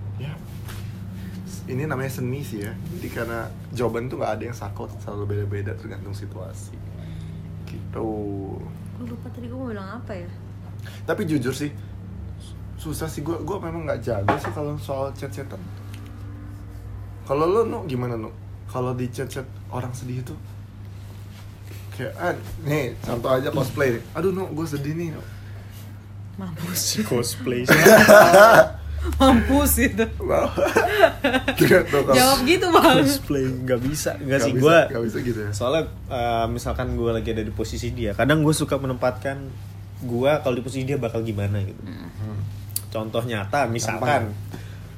ini 1.70 1.86
namanya 1.86 2.10
seni 2.10 2.42
sih 2.42 2.66
ya. 2.66 2.74
Jadi 2.74 3.08
karena 3.12 3.46
jawaban 3.70 4.10
tuh 4.10 4.18
nggak 4.18 4.32
ada 4.38 4.44
yang 4.50 4.56
sakot 4.56 4.90
selalu 4.98 5.36
beda-beda 5.36 5.72
tergantung 5.78 6.14
situasi. 6.14 6.74
Gitu. 7.70 8.08
Gue 8.98 9.06
lupa 9.06 9.26
tadi 9.30 9.46
gue 9.46 9.58
mau 9.58 9.70
bilang 9.70 10.02
apa 10.02 10.12
ya? 10.14 10.30
Tapi 11.06 11.22
jujur 11.26 11.54
sih 11.54 11.70
susah 12.74 13.06
sih. 13.06 13.22
Gue 13.22 13.38
gue 13.46 13.56
memang 13.62 13.86
nggak 13.86 14.02
jago 14.02 14.34
sih 14.42 14.50
kalau 14.50 14.74
soal 14.82 15.14
chat-chatan. 15.14 15.60
Kalau 17.22 17.46
lo 17.46 17.62
nu 17.62 17.86
gimana 17.86 18.18
nu 18.18 18.34
kalau 18.66 18.90
di 18.98 19.06
chat-chat 19.06 19.46
orang 19.70 19.94
sedih 19.94 20.26
itu 20.26 20.34
kayak 21.92 22.12
ah 22.18 22.34
nih 22.66 22.98
contoh 22.98 23.30
aja 23.30 23.54
cosplay. 23.54 24.02
Aduh 24.18 24.34
nu 24.34 24.50
gue 24.50 24.66
sedih 24.66 24.98
nih 24.98 25.14
Nu. 25.14 25.22
Mampus. 26.42 27.06
Cosplay 27.06 27.62
Mampus 29.18 29.72
itu. 29.78 30.04
Wow. 30.18 30.46
Tidak 31.52 31.82
tuh 31.86 32.02
kalau- 32.02 32.14
Jawab 32.14 32.38
gitu 32.44 32.66
bang. 32.68 32.96
Cosplay 33.00 33.44
nggak 33.46 33.80
bisa 33.80 34.10
nggak 34.16 34.40
sih 34.40 34.52
gue 34.54 34.76
nggak 34.88 35.02
bisa 35.04 35.18
gitu 35.20 35.38
ya. 35.40 35.50
Soalnya 35.50 35.82
eh, 36.06 36.46
misalkan 36.46 36.94
gue 36.94 37.10
lagi 37.10 37.28
ada 37.30 37.40
di 37.40 37.50
posisi 37.50 37.90
dia 37.90 38.12
kadang 38.12 38.40
gue 38.40 38.52
suka 38.52 38.76
menempatkan 38.76 39.42
gue 40.02 40.32
kalau 40.36 40.54
di 40.54 40.62
posisi 40.62 40.82
dia 40.84 40.96
bakal 40.96 41.20
gimana 41.20 41.58
gitu. 41.60 41.82
Hmm. 41.82 42.38
contoh 42.88 43.22
nyata 43.22 43.64
misalkan 43.66 44.30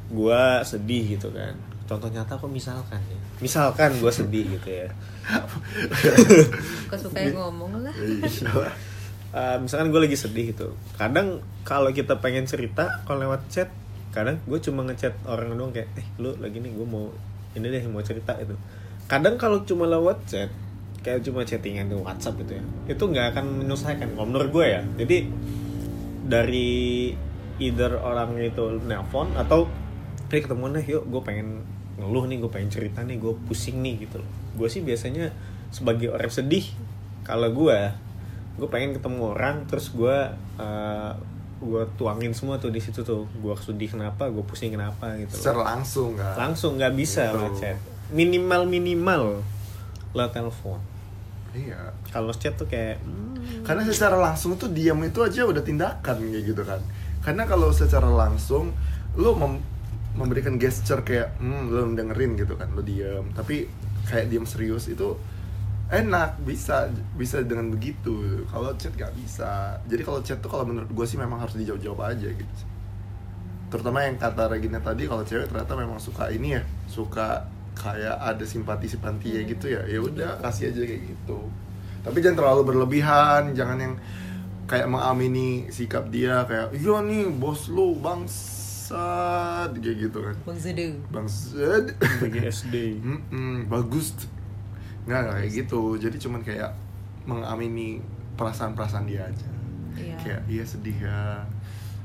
gue 0.06 0.40
sedih 0.62 1.14
gitu 1.14 1.30
kan. 1.30 1.54
Contoh 1.84 2.08
nyata 2.08 2.34
kok 2.34 2.48
misalkan 2.48 3.00
ya? 3.04 3.20
Misalkan 3.38 3.94
gue 3.94 4.08
sedih 4.10 4.44
gitu 4.50 4.68
ya. 4.68 4.88
Gue 6.88 6.98
suka 6.98 7.18
yang 7.18 7.36
ngomong 7.38 7.82
lah. 7.82 7.94
Iya. 7.94 8.72
Eh, 9.34 9.56
misalkan 9.58 9.90
gue 9.90 10.00
lagi 10.00 10.14
sedih 10.14 10.50
gitu. 10.50 10.72
Kadang 10.94 11.38
kalau 11.62 11.90
kita 11.90 12.18
pengen 12.18 12.46
cerita 12.46 13.02
kalau 13.02 13.26
lewat 13.26 13.46
chat 13.48 13.66
kadang 14.14 14.38
gue 14.46 14.58
cuma 14.62 14.86
ngechat 14.86 15.18
orang 15.26 15.58
doang 15.58 15.74
kayak 15.74 15.90
eh 15.98 16.06
lu 16.22 16.38
lagi 16.38 16.62
nih 16.62 16.70
gue 16.70 16.86
mau 16.86 17.10
ini 17.58 17.66
deh 17.66 17.82
mau 17.90 18.00
cerita 18.00 18.38
itu 18.38 18.54
kadang 19.10 19.34
kalau 19.34 19.66
cuma 19.66 19.90
lewat 19.90 20.22
chat 20.30 20.50
kayak 21.04 21.20
cuma 21.20 21.44
chattingan 21.44 21.92
di 21.92 21.96
WhatsApp 22.00 22.40
gitu 22.40 22.56
ya 22.56 22.64
itu 22.88 23.04
nggak 23.04 23.36
akan 23.36 23.44
menyelesaikan 23.60 24.16
kalau 24.16 24.26
menurut 24.26 24.50
gue 24.50 24.66
ya. 24.72 24.80
Jadi 24.96 25.16
dari 26.24 27.12
either 27.60 28.00
orang 28.00 28.40
itu 28.40 28.80
nelpon 28.88 29.36
atau 29.36 29.68
hey 30.32 30.40
ketemuan 30.40 30.74
deh 30.74 30.82
yuk 30.82 31.04
gue 31.06 31.20
pengen 31.20 31.62
ngeluh 32.00 32.24
nih 32.26 32.40
gue 32.40 32.50
pengen 32.50 32.70
cerita 32.72 33.04
nih 33.04 33.20
gue 33.20 33.36
pusing 33.44 33.84
nih 33.84 34.08
gitu 34.08 34.24
loh. 34.24 34.30
Gue 34.56 34.72
sih 34.72 34.80
biasanya 34.80 35.30
sebagai 35.68 36.08
orang 36.08 36.32
sedih 36.32 36.64
kalau 37.22 37.52
gue 37.52 37.78
gue 38.56 38.68
pengen 38.72 38.96
ketemu 38.96 39.36
orang 39.36 39.68
terus 39.68 39.92
gue 39.92 40.16
uh, 40.56 41.12
gue 41.64 41.82
tuangin 41.96 42.30
semua 42.30 42.56
tuh 42.56 42.68
di 42.68 42.78
situ 42.78 43.00
tuh. 43.00 43.24
Gue 43.40 43.56
sedih 43.56 43.88
kenapa 43.88 44.28
gue 44.28 44.44
pusing 44.44 44.70
kenapa 44.70 45.16
gitu. 45.16 45.32
Secara 45.32 45.74
langsung 45.74 46.14
kan? 46.14 46.36
Langsung 46.36 46.76
nggak 46.76 46.92
bisa 46.92 47.28
Gitu. 47.28 47.36
lewat 47.36 47.54
chat. 47.56 47.78
Minimal 48.10 48.62
minimal 48.64 49.22
lewat 50.12 50.32
telepon. 50.32 50.78
Iya. 51.50 51.90
Kalau 52.10 52.30
chat 52.30 52.54
tuh 52.54 52.66
kayak 52.66 52.98
hmm, 53.00 53.62
karena 53.62 53.82
secara 53.84 54.14
langsung 54.14 54.54
tuh 54.54 54.68
diam 54.68 54.98
itu 55.00 55.22
aja 55.22 55.42
udah 55.42 55.62
tindakan 55.62 56.16
kayak 56.20 56.44
gitu 56.44 56.62
kan. 56.62 56.82
Karena 57.18 57.42
kalau 57.44 57.70
secara 57.70 58.06
langsung 58.06 58.74
lo 59.14 59.32
mem- 59.34 59.62
memberikan 60.14 60.54
gesture 60.54 61.02
kayak 61.02 61.38
hmm 61.38 61.70
lo 61.70 61.86
dengerin 61.90 62.36
gitu 62.36 62.54
kan 62.54 62.70
lo 62.70 62.82
diam. 62.82 63.30
Tapi 63.32 63.66
kayak 64.04 64.28
diam 64.28 64.44
serius 64.44 64.86
itu 64.86 65.14
enak 65.92 66.40
bisa 66.44 66.88
bisa 67.16 67.44
dengan 67.44 67.68
begitu. 67.68 68.44
Kalau 68.48 68.72
chat 68.80 68.94
gak 68.96 69.12
bisa. 69.18 69.76
Jadi 69.84 70.02
kalau 70.04 70.20
chat 70.24 70.40
tuh 70.40 70.48
kalau 70.48 70.64
menurut 70.64 70.88
gue 70.88 71.06
sih 71.06 71.20
memang 71.20 71.40
harus 71.40 71.56
dijawab-jawab 71.60 72.00
aja 72.14 72.28
gitu 72.32 72.54
sih. 72.56 72.68
Terutama 73.68 74.06
yang 74.06 74.16
kata 74.16 74.48
Regina 74.48 74.80
tadi 74.80 75.04
kalau 75.04 75.26
cewek 75.26 75.50
ternyata 75.50 75.72
memang 75.74 75.98
suka 75.98 76.30
ini 76.30 76.56
ya 76.56 76.62
suka 76.86 77.44
kayak 77.74 78.16
ada 78.22 78.44
simpati 78.46 78.86
simpati 78.86 79.34
ya 79.36 79.42
gitu 79.44 79.66
ya. 79.68 79.82
Ya 79.84 80.00
udah 80.00 80.40
kasih 80.40 80.72
aja 80.72 80.82
kayak 80.86 81.02
gitu. 81.04 81.38
Tapi 82.04 82.16
jangan 82.20 82.38
terlalu 82.44 82.62
berlebihan 82.72 83.52
jangan 83.52 83.78
yang 83.80 83.94
kayak 84.64 84.88
mengamini 84.88 85.68
sikap 85.68 86.08
dia 86.08 86.48
kayak 86.48 86.72
iya 86.72 87.04
nih 87.04 87.28
bos 87.28 87.68
lu 87.68 88.00
bangsat 88.00 89.76
kayak 89.76 89.96
gitu 90.08 90.18
kan. 90.24 90.36
Bang 90.48 90.56
bangsat 91.12 91.84
bagi 92.24 92.40
SD 92.40 92.74
Mm-mm, 93.04 93.68
bagus 93.68 94.16
tuh. 94.16 94.43
Nggak 95.04 95.20
nggak 95.20 95.36
kayak 95.36 95.52
gitu 95.54 95.80
jadi 95.96 96.16
cuman 96.18 96.40
kayak 96.40 96.70
mengamini 97.22 98.00
perasaan-perasaan 98.34 99.04
dia 99.04 99.22
aja 99.22 99.48
Iya 99.94 100.16
kayak 100.16 100.40
iya 100.46 100.64
sedih 100.64 100.98
ya 100.98 101.22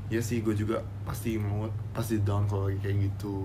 Iya 0.06 0.18
sih 0.20 0.40
gue 0.40 0.52
juga 0.52 0.78
pasti 1.02 1.34
mau 1.34 1.64
pasti 1.90 2.18
down 2.20 2.44
kalau 2.44 2.66
lagi 2.66 2.78
kayak 2.80 2.98
gitu 3.04 3.36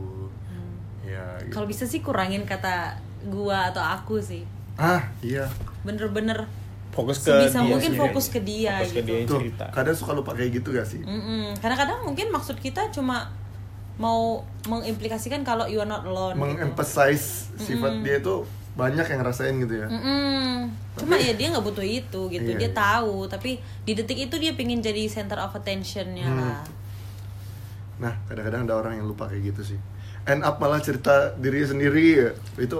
Hmm. 0.45 0.75
ya 1.03 1.23
gitu. 1.39 1.51
Kalau 1.51 1.65
bisa 1.65 1.83
sih 1.83 1.99
kurangin 1.99 2.41
kata 2.43 2.93
gua 3.25 3.69
atau 3.69 3.81
aku 3.81 4.17
sih 4.17 4.45
ah 4.75 5.01
iya 5.19 5.45
Bener-bener 5.81 6.45
fokus 6.91 7.19
ke 7.19 7.29
Sebisa 7.29 7.59
dia 7.59 7.67
mungkin 7.67 7.91
sendiri. 7.91 8.03
fokus 8.03 8.25
ke 8.27 8.39
dia 8.39 8.73
fokus 8.77 8.91
ke 8.91 8.97
gitu. 8.97 9.07
dia 9.07 9.15
yang 9.15 9.27
tuh 9.27 9.39
cerita 9.39 9.65
kadang 9.69 9.95
suka 9.95 10.11
lupa 10.13 10.31
kayak 10.31 10.51
gitu 10.53 10.69
gak 10.71 10.85
sih 10.85 11.01
Mm-mm. 11.01 11.53
Kadang-kadang 11.55 11.99
mungkin 12.03 12.27
maksud 12.29 12.55
kita 12.57 12.87
cuma 12.89 13.29
mau 13.95 14.39
mengimplikasikan 14.65 15.41
kalau 15.41 15.65
you 15.65 15.77
are 15.77 15.87
not 15.87 16.03
alone 16.03 16.33
gitu. 16.33 16.43
mengemphasize 16.45 17.49
sifat 17.57 17.99
dia 17.99 18.17
itu 18.17 18.43
banyak 18.75 19.05
yang 19.05 19.19
ngerasain 19.19 19.55
gitu 19.57 19.75
ya 19.77 19.87
Mm-mm. 19.87 20.67
Cuma 20.95 21.15
Tapi- 21.15 21.27
ya 21.27 21.33
dia 21.33 21.47
nggak 21.49 21.65
butuh 21.65 21.83
itu 21.83 22.21
gitu. 22.29 22.49
Iya, 22.49 22.55
dia 22.57 22.69
iya. 22.69 22.71
tahu, 22.73 23.23
tapi 23.25 23.55
di 23.81 23.91
detik 23.91 24.15
itu 24.21 24.35
dia 24.35 24.51
pengen 24.51 24.79
jadi 24.79 25.03
center 25.05 25.35
of 25.37 25.51
attentionnya 25.51 26.23
Hmm. 26.23 26.39
lah. 26.41 26.63
nah 27.95 28.11
kadang-kadang 28.25 28.63
ada 28.63 28.75
orang 28.75 28.93
yang 28.93 29.05
lupa 29.05 29.23
kayak 29.25 29.49
gitu 29.49 29.61
sih 29.65 29.79
end 30.25 30.41
up 30.41 30.59
malah 30.59 30.77
cerita 30.77 31.31
diri 31.33 31.63
sendiri 31.63 32.05
ya 32.17 32.29
itu 32.57 32.75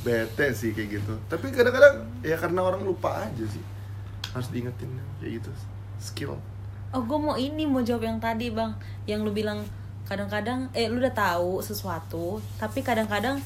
bete 0.00 0.50
sih 0.50 0.70
kayak 0.72 0.98
gitu 0.98 1.14
tapi 1.26 1.48
kadang-kadang 1.48 1.94
ya 2.20 2.34
karena 2.34 2.60
orang 2.64 2.82
lupa 2.82 3.22
aja 3.22 3.44
sih 3.44 3.62
harus 4.28 4.48
diingetin 4.48 4.90
kayak 5.16 5.38
gitu 5.38 5.50
skill 5.98 6.34
Oh, 6.88 6.98
gue 7.00 7.14
mau 7.16 7.36
ini 7.36 7.62
mau 7.62 7.78
jawab 7.78 8.00
yang 8.02 8.16
tadi 8.16 8.48
bang, 8.48 8.72
yang 9.04 9.20
lu 9.20 9.28
bilang 9.28 9.60
kadang-kadang, 10.02 10.72
eh 10.72 10.88
lu 10.88 10.96
udah 10.98 11.12
tahu 11.12 11.60
sesuatu, 11.60 12.40
tapi 12.56 12.80
kadang-kadang 12.80 13.44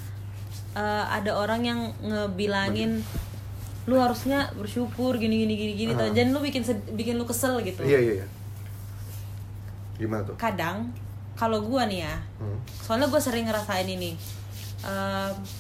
eh, 0.73 1.05
ada 1.09 1.33
orang 1.35 1.61
yang 1.63 1.81
ngebilangin 2.01 3.05
lu 3.83 3.99
harusnya 3.99 4.47
bersyukur 4.55 5.19
gini 5.19 5.43
gini 5.43 5.55
gini 5.59 5.73
gini, 5.75 5.93
tuh. 5.93 6.15
dan 6.15 6.31
lu 6.31 6.39
bikin 6.39 6.63
bikin 6.95 7.19
lu 7.19 7.27
kesel 7.27 7.59
gitu. 7.67 7.83
iya 7.83 7.99
iya 7.99 8.13
iya. 8.23 8.27
Gimana 9.99 10.23
tuh? 10.23 10.35
Kadang 10.39 10.91
kalau 11.35 11.59
gue 11.67 11.83
nih 11.91 12.07
ya, 12.07 12.15
Hmm. 12.39 12.59
soalnya 12.69 13.11
gue 13.11 13.19
sering 13.19 13.43
ngerasain 13.49 13.89
ini, 13.89 14.15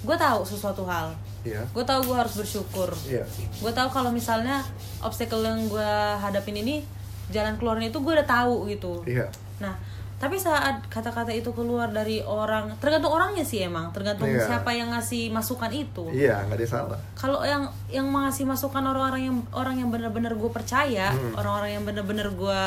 gue 0.06 0.16
tahu 0.16 0.40
sesuatu 0.46 0.86
hal, 0.86 1.10
iya. 1.42 1.62
Gue 1.74 1.82
tahu 1.82 2.06
gue 2.06 2.16
harus 2.16 2.34
bersyukur, 2.38 2.90
iya. 3.08 3.26
Gue 3.58 3.72
tahu 3.74 3.90
kalau 3.90 4.14
misalnya 4.14 4.62
obstacle 5.02 5.42
yang 5.42 5.66
gue 5.66 5.90
hadapin 6.22 6.54
ini 6.54 6.86
jalan 7.34 7.58
keluarnya 7.58 7.90
itu 7.90 7.98
gue 7.98 8.12
udah 8.14 8.28
tahu 8.28 8.70
gitu. 8.70 9.02
Iya. 9.02 9.26
Nah 9.58 9.74
tapi 10.22 10.38
saat 10.38 10.86
kata-kata 10.86 11.34
itu 11.34 11.50
keluar 11.50 11.90
dari 11.90 12.22
orang 12.22 12.78
tergantung 12.78 13.10
orangnya 13.10 13.42
sih 13.42 13.66
emang. 13.66 13.90
Tergantung 13.90 14.30
Iya. 14.30 14.46
siapa 14.46 14.70
yang 14.70 14.94
ngasih 14.94 15.34
masukan 15.34 15.66
itu. 15.74 16.06
Iya 16.14 16.46
nggak 16.46 16.62
ada 16.62 16.66
salah. 16.70 16.98
Kalau 17.18 17.42
yang 17.42 17.66
yang 17.90 18.06
ngasih 18.06 18.46
masukan 18.46 18.86
orang-orang 18.86 19.26
yang 19.26 19.38
orang 19.50 19.82
yang 19.82 19.90
benar-benar 19.90 20.38
gue 20.38 20.46
percaya 20.46 21.10
Hmm. 21.10 21.34
orang-orang 21.34 21.74
yang 21.74 21.82
benar-benar 21.82 22.30
gue 22.30 22.62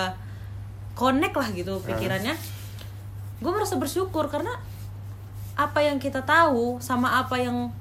connect 0.95 1.31
lah 1.31 1.47
gitu 1.49 1.79
pikirannya 1.79 2.35
gue 3.35 3.51
merasa 3.51 3.75
bersyukur 3.75 4.27
karena 4.27 4.51
apa 5.55 5.79
yang 5.79 5.95
kita 5.95 6.23
tahu 6.23 6.79
sama 6.79 7.19
apa 7.19 7.39
yang 7.39 7.71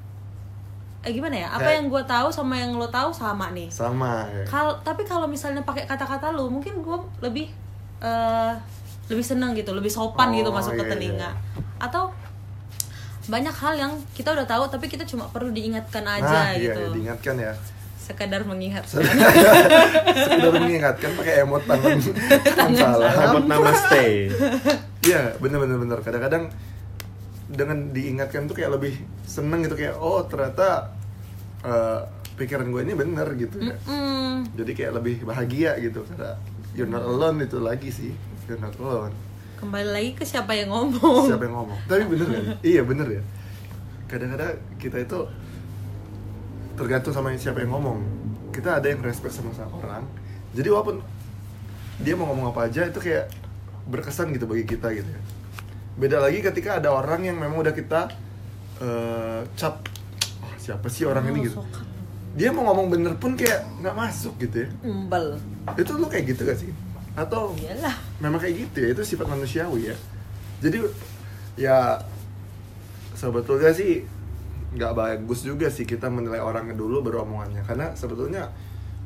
eh 1.03 1.11
gimana 1.11 1.37
ya? 1.37 1.49
Apa 1.51 1.69
yang 1.75 1.91
gue 1.91 2.03
tahu 2.07 2.31
sama 2.31 2.55
yang 2.57 2.79
lo 2.79 2.87
tahu 2.87 3.11
sama 3.11 3.51
nih. 3.51 3.69
Sama 3.69 4.25
ya. 4.31 4.47
Kal 4.47 4.79
tapi 4.81 5.03
kalau 5.03 5.27
misalnya 5.27 5.61
pakai 5.61 5.85
kata-kata 5.85 6.31
lu 6.31 6.47
mungkin 6.47 6.79
gue 6.79 6.97
lebih 7.21 7.51
eh 8.01 8.55
lebih 9.05 9.25
seneng 9.25 9.53
gitu 9.53 9.71
lebih 9.71 9.89
sopan 9.89 10.33
Oh, 10.33 10.37
gitu 10.37 10.51
masuk 10.51 10.75
ke 10.75 10.85
iya, 10.85 10.91
telinga. 10.91 11.31
iya. 11.31 11.31
atau 11.77 12.09
banyak 13.25 13.53
hal 13.53 13.73
yang 13.75 13.93
kita 14.13 14.33
udah 14.33 14.45
tahu 14.45 14.69
tapi 14.69 14.85
kita 14.87 15.05
cuma 15.05 15.25
perlu 15.29 15.49
diingatkan 15.49 16.05
aja 16.05 16.25
nah 16.25 16.49
iya, 16.53 16.73
gitu. 16.73 16.81
iya 16.81 16.93
diingatkan 16.93 17.35
ya. 17.41 17.53
Sekadar 17.97 18.45
mengingatkan 18.45 19.01
sekedar 20.13 20.53
mengingatkan 20.53 21.11
pakai 21.17 21.41
emot 21.41 21.65
tangan. 21.65 21.97
Tangan 22.45 22.77
salah. 22.77 23.09
Selamat 23.17 23.45
namaste. 23.49 24.05
Iya, 25.01 25.33
bener 25.41 25.57
bener 25.57 25.77
bener. 25.81 25.99
Kadang-kadang 26.05 26.53
dengan 27.49 27.97
diingatkan 27.97 28.45
tuh 28.45 28.61
kayak 28.61 28.77
lebih 28.77 29.01
seneng 29.25 29.65
gitu 29.65 29.73
kayak 29.73 29.97
oh 29.97 30.21
ternyata 30.29 30.93
eh, 31.65 32.01
pikiran 32.37 32.69
gue 32.69 32.85
ini 32.85 32.93
bener 32.93 33.25
gitu 33.41 33.57
ya. 33.57 33.77
Mm, 33.89 34.53
Jadi 34.53 34.73
kayak 34.77 34.93
lebih 35.01 35.25
bahagia 35.25 35.73
gitu 35.81 36.05
karena 36.05 36.37
you're 36.77 36.85
not 36.85 37.09
alone 37.09 37.41
itu 37.41 37.57
lagi 37.57 37.89
sih. 37.89 38.13
You're 38.45 38.61
not 38.61 38.77
alone. 38.77 39.15
kembali 39.55 39.89
lagi 39.89 40.11
ke 40.13 40.25
siapa 40.25 40.53
yang 40.53 40.69
ngomong 40.69 41.25
Siapa 41.25 41.41
yang 41.43 41.57
ngomong? 41.57 41.79
Tapi 41.87 42.03
bener 42.05 42.27
kan? 42.27 42.45
iya 42.75 42.83
bener 42.83 43.07
ya. 43.11 43.23
Kadang-kadang 44.05 44.53
kita 44.77 45.01
itu 45.01 45.19
tergantung 46.75 47.13
sama 47.13 47.33
siapa 47.35 47.61
yang 47.61 47.73
ngomong. 47.73 47.99
Kita 48.51 48.77
ada 48.77 48.87
yang 48.87 49.01
respect 49.01 49.33
sama 49.33 49.51
sama 49.51 49.73
orang, 49.79 50.05
jadi 50.53 50.71
walaupun 50.71 51.03
dia 51.97 52.15
mau 52.15 52.27
ngomong 52.27 52.51
apa 52.51 52.67
aja 52.67 52.87
itu 52.87 52.99
kayak 52.99 53.31
berkesan 53.85 54.31
gitu 54.31 54.45
bagi 54.45 54.63
kita 54.65 54.91
gitu 54.91 55.07
ya 55.07 55.21
beda 55.95 56.19
lagi 56.19 56.43
ketika 56.43 56.83
ada 56.83 56.91
orang 56.91 57.23
yang 57.23 57.39
memang 57.39 57.63
udah 57.63 57.71
kita 57.71 58.11
eh, 58.79 59.47
cap 59.55 59.79
"Oh, 60.43 60.51
siapa 60.57 60.91
sih 60.91 61.07
orang 61.07 61.23
ini 61.31 61.47
gitu 61.47 61.63
Sokat. 61.63 61.87
dia 62.35 62.51
mau 62.51 62.67
ngomong 62.67 62.91
bener 62.91 63.15
pun 63.15 63.39
kayak 63.39 63.63
nggak 63.79 63.95
masuk 63.95 64.35
gitu 64.39 64.67
ya 64.67 64.69
Embel. 64.83 65.39
itu 65.75 65.93
lu 65.95 66.07
kayak 66.07 66.35
gitu 66.35 66.43
gak 66.43 66.59
sih 66.59 66.71
atau 67.15 67.55
Iyalah. 67.55 67.95
Memang 68.23 68.39
kayak 68.39 68.55
gitu 68.69 68.77
ya 68.85 68.89
itu 68.95 69.03
sifat 69.03 69.27
manusiawi 69.27 69.91
ya 69.91 69.97
jadi 70.63 70.79
ya 71.59 71.79
sebetulnya 73.15 73.71
sih 73.75 74.03
nggak 74.75 74.93
bagus 74.95 75.47
juga 75.47 75.71
sih 75.71 75.87
kita 75.87 76.11
menilai 76.11 76.43
orangnya 76.43 76.75
dulu 76.75 76.99
baru 77.03 77.23
omongannya 77.23 77.63
karena 77.63 77.95
sebetulnya 77.95 78.51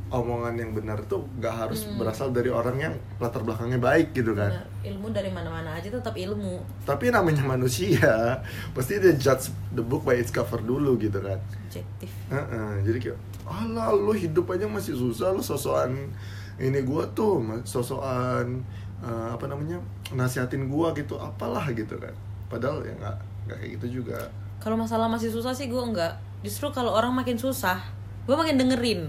omongan 0.08 0.56
yang 0.56 0.72
benar 0.72 1.04
tuh 1.04 1.28
nggak 1.36 1.52
harus 1.52 1.84
berasal 2.00 2.32
dari 2.32 2.48
orang 2.48 2.80
yang 2.80 2.94
latar 3.20 3.44
belakangnya 3.44 3.76
baik 3.76 4.16
gitu 4.16 4.32
kan 4.32 4.48
Bener. 4.48 4.66
Ilmu 4.88 5.12
dari 5.12 5.28
mana-mana 5.28 5.76
aja 5.76 5.92
tetap 5.92 6.16
ilmu. 6.16 6.64
tapi 6.88 7.12
namanya 7.12 7.44
manusia 7.44 8.40
pasti 8.72 8.96
dia 8.96 9.12
judge 9.12 9.52
the 9.76 9.84
book 9.84 10.08
by 10.08 10.16
its 10.16 10.32
cover 10.32 10.64
dulu 10.64 10.96
gitu 10.96 11.20
kan 11.20 11.36
Subjektif. 11.68 12.08
Heeh, 12.32 12.70
jadi 12.88 12.98
kayak 13.12 13.18
alah 13.44 13.92
lu 13.92 14.16
hidup 14.16 14.48
aja 14.48 14.64
masih 14.64 14.96
susah 14.96 15.36
lu 15.36 15.44
sosokan 15.44 16.08
ini 16.56 16.80
gua 16.80 17.04
tuh 17.12 17.44
sosokan 17.68 18.64
eh, 19.00 19.28
apa 19.30 19.44
namanya 19.46 19.78
nasihatin 20.10 20.66
gua 20.66 20.90
gitu 20.92 21.14
apalah 21.16 21.66
gitu 21.70 21.94
kan 21.98 22.12
padahal 22.48 22.82
ya 22.82 22.92
nggak 22.96 23.16
nggak 23.46 23.56
kayak 23.58 23.70
gitu 23.80 24.02
juga 24.02 24.18
Kalau 24.58 24.74
masalah 24.74 25.06
masih 25.06 25.30
susah 25.30 25.54
sih 25.54 25.70
gue 25.70 25.78
enggak. 25.78 26.18
Justru 26.42 26.66
kalau 26.74 26.90
orang 26.90 27.14
makin 27.14 27.38
susah, 27.38 27.78
gue 28.26 28.34
makin 28.34 28.58
dengerin. 28.58 29.06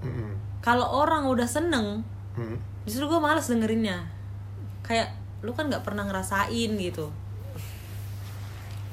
Mm-mm. 0.00 0.30
Kalau 0.62 0.86
orang 1.02 1.26
udah 1.26 1.44
seneng, 1.44 2.06
Mm. 2.38 2.54
justru 2.86 3.10
gue 3.10 3.18
males 3.18 3.42
dengerinnya. 3.50 4.06
Kayak 4.86 5.10
lu 5.42 5.50
kan 5.50 5.66
nggak 5.66 5.82
pernah 5.82 6.06
ngerasain 6.06 6.70
gitu. 6.78 7.10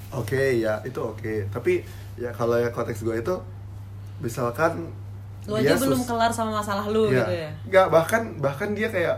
oke 0.10 0.39
ya 0.58 0.79
itu 0.82 0.96
oke 0.98 1.51
tapi 1.51 1.84
ya 2.15 2.32
kalau 2.32 2.56
ya 2.56 2.72
konteks 2.72 3.03
gua 3.03 3.20
itu 3.20 3.36
misalkan 4.24 4.88
Lu 5.48 5.56
dia 5.58 5.74
aja 5.74 5.80
belum 5.80 6.01
kelar 6.04 6.30
sama 6.30 6.60
masalah 6.60 6.86
lu 6.86 7.08
Iya. 7.08 7.16
gitu 7.18 7.34
ya. 7.34 7.50
Nggak, 7.66 7.88
bahkan 7.89 8.22
bahkan 8.38 8.70
dia 8.72 8.88
kayak 8.88 9.18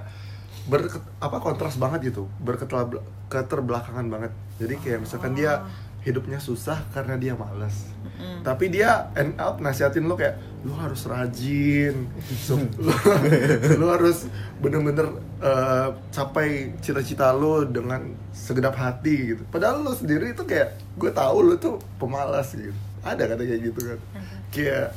ber 0.66 0.86
apa 1.18 1.38
kontras 1.38 1.76
banget 1.76 2.14
gitu. 2.14 2.30
Berketerbel- 2.40 3.02
keterbelakangan 3.28 4.06
banget. 4.06 4.32
Jadi 4.58 4.74
kayak 4.78 5.00
misalkan 5.02 5.34
dia 5.34 5.60
Oh. 5.60 5.68
hidupnya 6.00 6.38
susah 6.38 6.80
karena 6.90 7.16
dia 7.16 7.34
malas 7.34 7.92
Mm. 8.16 8.40
tapi 8.42 8.68
dia 8.68 9.12
end 9.14 9.36
up 9.36 9.60
nasihatin 9.60 10.04
lo 10.04 10.16
kayak 10.16 10.36
lu 10.62 10.72
harus 10.74 11.04
rajin. 11.04 12.08
So, 12.38 12.56
lu, 12.80 12.92
lu 13.76 13.86
harus 13.88 14.28
bener-bener 14.58 15.08
eh, 15.40 15.88
capai 16.10 16.50
cita-cita 16.78 17.32
lo 17.32 17.64
dengan 17.64 18.04
segenap 18.30 18.76
hati 18.76 19.34
gitu. 19.34 19.44
Padahal 19.46 19.82
lo 19.82 19.92
sendiri 19.92 20.32
itu 20.32 20.44
kayak 20.44 20.72
gue 20.96 21.10
tahu 21.10 21.38
lo 21.46 21.56
tuh 21.56 21.80
pemalas 21.96 22.52
gitu. 22.52 22.72
Ada 23.00 23.24
kata 23.26 23.42
kayak 23.42 23.62
gitu 23.66 23.80
kan. 23.86 24.00
Kayak 24.50 24.88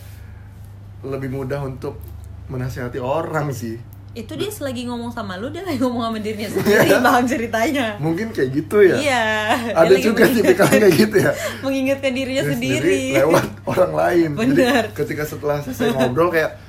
lebih 1.02 1.28
mudah 1.28 1.61
untuk 1.61 1.99
menasihati 2.47 2.99
orang 2.99 3.50
sih 3.50 3.78
Itu 4.12 4.37
dia 4.37 4.49
selagi 4.49 4.85
ngomong 4.85 5.09
sama 5.09 5.35
lu, 5.35 5.49
dia 5.49 5.62
lagi 5.62 5.80
ngomong 5.80 6.04
sama 6.04 6.18
dirinya 6.18 6.52
sendiri 6.54 6.88
bang 6.94 7.25
ceritanya. 7.25 7.87
mungkin 7.97 8.28
kayak 8.28 8.50
gitu 8.52 8.76
ya 8.82 8.97
Iya. 8.99 9.25
ada 9.73 9.94
juga 9.97 10.25
tipikal 10.26 10.68
kayak 10.68 10.92
gitu 10.92 11.16
ya 11.18 11.32
mengingatkan 11.64 12.12
dirinya 12.12 12.42
Dia 12.42 12.52
sendiri. 12.52 13.00
lewat 13.16 13.47
orang 13.73 13.92
lain 13.92 14.28
Bener. 14.35 14.85
jadi 14.85 14.94
ketika 14.94 15.25
setelah 15.25 15.59
selesai 15.61 15.90
ngobrol 15.92 16.28
kayak 16.28 16.61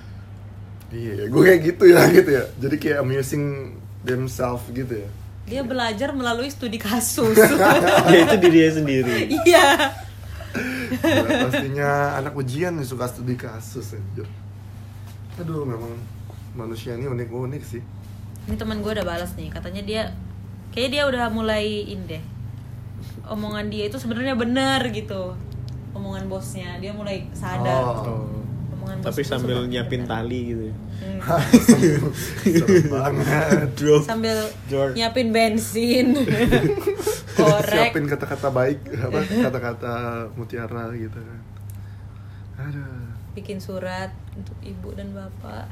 iya 0.89 1.25
gue 1.25 1.41
kayak 1.43 1.59
gitu 1.65 1.83
ya 1.85 2.01
gitu 2.07 2.29
ya 2.31 2.43
jadi 2.55 2.75
kayak 2.77 2.97
amusing 3.01 3.43
themselves 4.01 4.63
gitu 4.69 4.93
ya 4.95 5.09
Dia 5.43 5.59
belajar 5.59 6.15
melalui 6.15 6.47
studi 6.47 6.79
kasus. 6.79 7.35
ya 7.35 8.17
itu 8.23 8.35
dirinya 8.39 8.71
sendiri 8.73 9.27
iya. 9.43 9.91
Gila, 10.53 11.49
pastinya 11.49 11.89
anak 12.15 12.33
ujian 12.33 12.77
nih 12.77 12.85
suka 12.85 13.05
studi 13.05 13.33
kasus 13.33 13.93
anjir 13.93 14.29
aduh 15.33 15.65
memang 15.65 15.89
manusia 16.53 16.93
ini 16.93 17.05
unik-unik 17.05 17.63
sih 17.63 17.81
Ini 18.43 18.53
teman 18.53 18.79
gue 18.79 18.91
udah 18.91 19.01
balas 19.01 19.33
nih, 19.33 19.49
katanya 19.49 19.81
dia 19.81 20.01
kayak 20.69 20.89
dia 20.91 21.03
udah 21.05 21.31
mulai 21.31 21.63
ini 21.87 22.03
deh. 22.05 22.23
Omongan 23.23 23.71
dia 23.71 23.87
itu 23.87 23.95
sebenarnya 23.95 24.35
bener 24.35 24.83
gitu. 24.91 25.31
Omongan 25.95 26.27
bosnya, 26.27 26.75
dia 26.77 26.91
mulai 26.91 27.23
sadar. 27.31 28.03
Oh. 28.03 28.27
Omongan 28.75 28.99
bos 28.99 29.05
tapi 29.07 29.23
sambil 29.23 29.63
nyiapin 29.63 30.03
bener. 30.03 30.11
tali 30.11 30.39
gitu 30.51 30.63
ya 30.69 30.75
Hmm. 31.03 31.19
Banget 32.93 33.71
Sambil 34.07 34.37
George. 34.67 34.95
nyiapin 34.95 35.31
bensin. 35.31 36.13
Korek. 37.37 37.67
siapin 37.69 38.05
kata-kata 38.05 38.47
baik 38.53 38.79
apa 38.93 39.19
kata-kata 39.49 39.93
mutiara 40.37 40.93
gitu 40.93 41.17
kan. 41.17 41.41
Aduh 42.69 43.09
Bikin 43.33 43.57
surat 43.57 44.13
untuk 44.37 44.53
ibu 44.61 44.93
dan 44.93 45.09
bapak. 45.17 45.65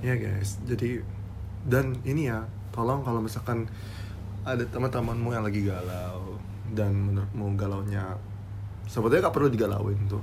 ya 0.00 0.16
guys. 0.16 0.56
Jadi 0.64 1.00
dan 1.68 1.96
ini 2.08 2.28
ya 2.28 2.44
tolong 2.72 3.04
kalau 3.04 3.20
misalkan 3.20 3.68
ada 4.46 4.62
teman-temanmu 4.64 5.34
yang 5.34 5.44
lagi 5.44 5.60
galau 5.66 6.38
dan 6.72 6.94
menurutmu 6.94 7.56
galaunya 7.58 8.14
sebetulnya 8.86 9.28
gak 9.28 9.36
perlu 9.36 9.48
digalauin 9.52 9.98
tuh. 10.08 10.22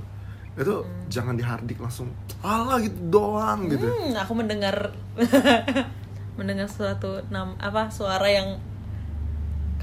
Itu 0.53 0.86
jangan 1.10 1.38
dihardik 1.38 1.77
langsung 1.82 2.10
alah 2.41 2.82
gitu 2.82 2.97
doang 3.13 3.69
gitu. 3.69 3.86
Hmm, 3.86 4.17
aku 4.17 4.34
mendengar 4.34 4.93
mendengar 6.39 6.65
suatu 6.65 7.21
nam 7.29 7.53
apa 7.62 7.93
suara 7.93 8.25
yang 8.25 8.58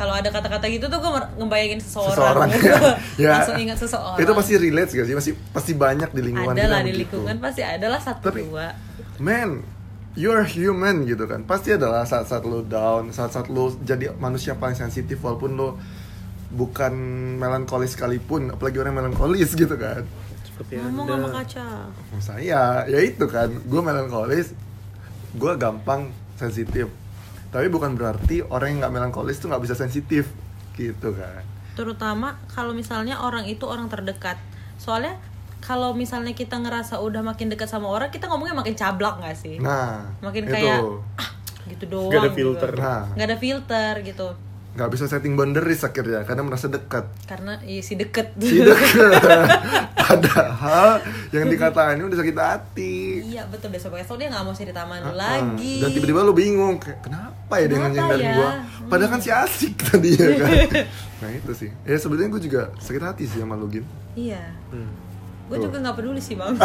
kalau 0.01 0.17
ada 0.17 0.33
kata-kata 0.33 0.65
gitu 0.73 0.89
tuh 0.89 0.97
gue 0.97 1.11
ngebayangin 1.37 1.77
seseorang, 1.77 2.49
ya. 3.21 3.37
Langsung 3.37 3.61
ingat 3.61 3.77
seseorang. 3.77 4.17
Itu 4.17 4.33
pasti 4.33 4.57
relate 4.57 4.97
gak 4.97 5.05
sih 5.05 5.13
pasti 5.13 5.31
pasti 5.53 5.73
banyak 5.77 6.09
di 6.09 6.23
lingkungan 6.25 6.57
ada 6.57 6.65
lah 6.65 6.81
di 6.81 6.97
lingkungan 6.97 7.37
pasti 7.37 7.61
ada 7.61 7.85
lah 7.85 8.01
satu 8.01 8.33
Tapi- 8.33 8.49
dua. 8.49 8.73
man 9.21 9.61
you're 10.17 10.41
human 10.43 11.05
gitu 11.05 11.29
kan. 11.29 11.45
Pasti 11.45 11.77
adalah 11.77 12.09
saat-saat 12.09 12.49
lo 12.49 12.65
down 12.65 13.13
saat-saat 13.13 13.53
lo 13.53 13.77
jadi 13.79 14.17
manusia 14.17 14.57
paling 14.57 14.73
sensitif 14.75 15.21
walaupun 15.21 15.53
lo 15.53 15.77
bukan 16.51 16.91
melankolis 17.37 17.93
sekalipun 17.93 18.51
apalagi 18.51 18.81
orang 18.81 18.97
melankolis 18.97 19.53
gitu 19.53 19.77
kan. 19.77 20.03
Seperti 20.43 20.81
ngomong 20.81 21.07
sama 21.07 21.29
kaca. 21.45 21.67
Saya 22.19 22.89
ya 22.89 22.99
itu 22.99 23.29
kan. 23.29 23.53
Gue 23.69 23.85
melankolis 23.85 24.57
gue 25.31 25.53
gampang 25.55 26.09
sensitif 26.35 26.89
tapi 27.51 27.67
bukan 27.67 27.99
berarti 27.99 28.43
orang 28.47 28.75
yang 28.75 28.79
nggak 28.87 28.95
melankolis 28.95 29.39
tuh 29.39 29.51
nggak 29.51 29.63
bisa 29.63 29.75
sensitif 29.75 30.31
gitu 30.75 31.15
kan 31.15 31.43
terutama 31.75 32.39
kalau 32.51 32.75
misalnya 32.75 33.19
orang 33.23 33.47
itu 33.47 33.67
orang 33.67 33.91
terdekat 33.91 34.39
soalnya 34.79 35.19
kalau 35.61 35.93
misalnya 35.93 36.33
kita 36.33 36.57
ngerasa 36.57 36.99
udah 37.05 37.21
makin 37.21 37.53
dekat 37.53 37.69
sama 37.69 37.91
orang 37.91 38.09
kita 38.09 38.27
ngomongnya 38.31 38.57
makin 38.57 38.75
cablak 38.75 39.21
nggak 39.21 39.37
sih 39.37 39.57
nah 39.61 40.09
makin 40.25 40.49
itu 40.49 40.55
kayak 40.57 40.79
ah 41.21 41.31
gitu 41.69 41.85
doang 41.87 42.09
Nggak 42.11 42.21
ada 42.25 42.31
gitu. 42.33 42.39
filter. 42.41 42.71
Nah. 42.75 43.03
nggak 43.15 43.27
ada 43.29 43.39
filter 43.39 43.93
gitu 44.03 44.29
nggak 44.71 44.87
bisa 44.89 45.05
setting 45.05 45.35
boundaries 45.35 45.83
akhirnya 45.83 46.23
karena 46.23 46.43
merasa 46.43 46.67
dekat. 46.67 47.03
Karena 47.25 47.59
iya 47.61 47.81
sih 47.81 47.95
deket. 47.95 48.33
Si 48.37 48.59
dekat 48.59 49.19
padahal 50.01 51.03
yang 51.31 51.47
dikatain 51.47 51.99
udah 51.99 52.15
sakit 52.17 52.37
hati. 52.37 52.97
Iya 53.27 53.47
betul. 53.47 53.71
Besok 53.71 53.95
besok 53.95 54.17
dia 54.17 54.27
nggak 54.27 54.43
mau 54.43 54.55
cerita 54.55 54.83
sama 54.83 54.97
Ah, 54.97 55.11
lagi. 55.11 55.83
Dan 55.83 55.91
tiba-tiba 55.91 56.23
lu 56.23 56.31
bingung 56.31 56.79
kayak 56.79 57.03
kenapa 57.03 57.55
ya 57.57 57.67
dia 57.67 57.77
Kenapa 57.77 57.91
ngehindarin 57.91 58.23
ya? 58.23 58.35
gua? 58.35 58.51
Padahal 58.87 59.11
kan 59.11 59.21
si 59.21 59.31
asik 59.31 59.75
tadi 59.81 60.11
ya 60.13 60.29
kan? 60.37 60.51
Nah 61.21 61.31
itu 61.31 61.53
sih. 61.53 61.71
Ya 61.83 61.99
sebenarnya 61.99 62.31
gue 62.31 62.43
juga 62.43 62.63
sakit 62.79 63.03
hati 63.03 63.25
sih 63.27 63.39
sama 63.39 63.53
lu 63.53 63.69
Gin. 63.69 63.85
Iya. 64.15 64.41
Hmm. 64.71 64.89
gue 65.47 65.59
Tuh. 65.59 65.67
juga 65.67 65.83
nggak 65.83 65.97
peduli 65.97 66.23
sih 66.23 66.33
bang. 66.33 66.55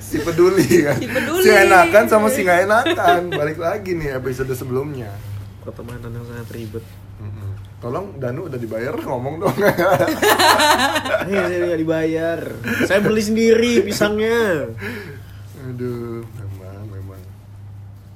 Si 0.00 0.16
peduli 0.18 0.64
kan? 0.80 0.96
Si 0.96 1.04
peduli. 1.06 1.44
si 1.44 1.50
enakan 1.50 2.04
sama 2.08 2.26
si 2.26 2.40
nggak 2.40 2.64
enakan. 2.64 3.28
Balik 3.30 3.56
lagi 3.56 3.92
nih 3.92 4.16
episode 4.16 4.48
sebelumnya 4.50 5.12
pertemanan 5.68 6.08
yang 6.08 6.24
sangat 6.24 6.48
ribet 6.50 6.84
Mm-mm. 7.18 7.50
tolong 7.78 8.16
Danu 8.16 8.48
udah 8.48 8.56
dibayar 8.56 8.94
ngomong 8.96 9.34
dong 9.38 9.56
Eh, 11.28 11.28
saya 11.28 11.58
nggak 11.68 11.80
dibayar 11.80 12.40
saya 12.86 13.00
beli 13.04 13.20
sendiri 13.20 13.84
pisangnya 13.84 14.72
aduh 15.60 16.24
memang 16.24 16.84
memang 16.88 17.20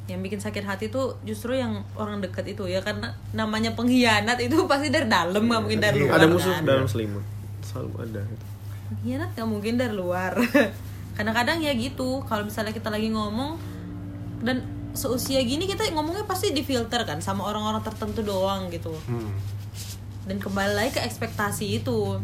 yang 0.09 0.21
bikin 0.21 0.41
sakit 0.41 0.65
hati 0.65 0.88
tuh 0.88 1.21
justru 1.23 1.53
yang 1.53 1.85
orang 1.95 2.25
dekat 2.25 2.49
itu 2.49 2.65
ya 2.65 2.81
karena 2.81 3.12
namanya 3.33 3.77
pengkhianat 3.77 4.41
itu 4.41 4.65
pasti 4.65 4.88
dari 4.88 5.07
dalam 5.07 5.45
nggak 5.45 5.61
mungkin 5.61 5.81
dari 5.81 5.99
luar 6.01 6.17
ada 6.17 6.27
musuh 6.27 6.53
kan? 6.57 6.65
dalam 6.65 6.87
selimut 6.88 7.25
selalu 7.61 7.91
ada 8.09 8.21
gitu. 8.25 8.45
pengkhianat 8.88 9.31
nggak 9.37 9.49
mungkin 9.49 9.75
dari 9.77 9.95
luar 9.95 10.33
kadang-kadang 11.17 11.61
ya 11.61 11.73
gitu 11.77 12.25
kalau 12.25 12.49
misalnya 12.49 12.73
kita 12.73 12.88
lagi 12.88 13.12
ngomong 13.12 13.61
dan 14.41 14.65
seusia 14.93 15.41
gini 15.43 15.65
kita 15.65 15.89
ngomongnya 15.93 16.25
pasti 16.29 16.53
difilter 16.53 17.03
kan 17.09 17.19
sama 17.25 17.49
orang-orang 17.49 17.81
tertentu 17.81 18.21
doang 18.21 18.69
gitu 18.69 18.93
hmm. 18.93 19.31
dan 20.29 20.37
kembali 20.39 20.73
lagi 20.77 20.97
ke 20.97 21.01
ekspektasi 21.03 21.81
itu 21.81 22.21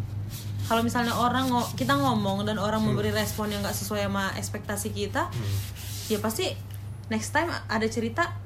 kalau 0.69 0.85
misalnya 0.85 1.17
orang 1.17 1.49
kita 1.81 1.97
ngomong 1.97 2.45
dan 2.45 2.61
orang 2.61 2.85
memberi 2.85 3.09
respon 3.09 3.49
yang 3.49 3.65
nggak 3.65 3.73
sesuai 3.73 4.05
sama 4.05 4.37
ekspektasi 4.37 4.93
kita 4.93 5.33
ya 6.13 6.21
pasti 6.21 6.53
next 7.09 7.33
time 7.33 7.49
ada 7.49 7.89
cerita 7.89 8.37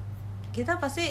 kita 0.54 0.78
pasti 0.78 1.10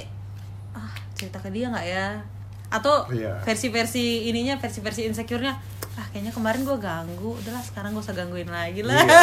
ah 0.72 0.92
cerita 1.20 1.44
ke 1.44 1.52
dia 1.52 1.68
nggak 1.68 1.88
ya 1.88 2.24
atau 2.72 3.04
Iya. 3.12 3.44
versi-versi 3.44 4.32
ininya 4.32 4.56
versi-versi 4.56 5.04
insecure-nya 5.04 5.60
ah 6.00 6.08
kayaknya 6.16 6.32
kemarin 6.32 6.64
gue 6.64 6.78
ganggu 6.80 7.36
udahlah 7.36 7.60
sekarang 7.60 7.92
gak 7.92 8.08
usah 8.08 8.16
gangguin 8.16 8.48
lagi 8.48 8.80
lah 8.80 8.96
Iya. 9.04 9.20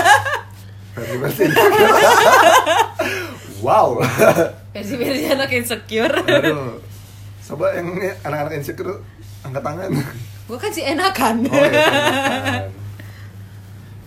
Versi-versi. 0.98 1.44
wow. 3.60 3.98
versi-versi 4.70 5.26
anak 5.28 5.50
insecure 5.50 6.14
Aduh. 6.22 6.78
Coba 7.42 7.72
yang 7.72 7.96
ini 7.96 8.12
anak-anak 8.20 8.52
insecure 8.54 9.00
angkat 9.40 9.62
tangan. 9.64 9.90
gue 10.48 10.58
kan 10.58 10.70
si 10.70 10.80
enakan 10.80 11.44
Oh 11.48 11.64
ya. 11.64 11.84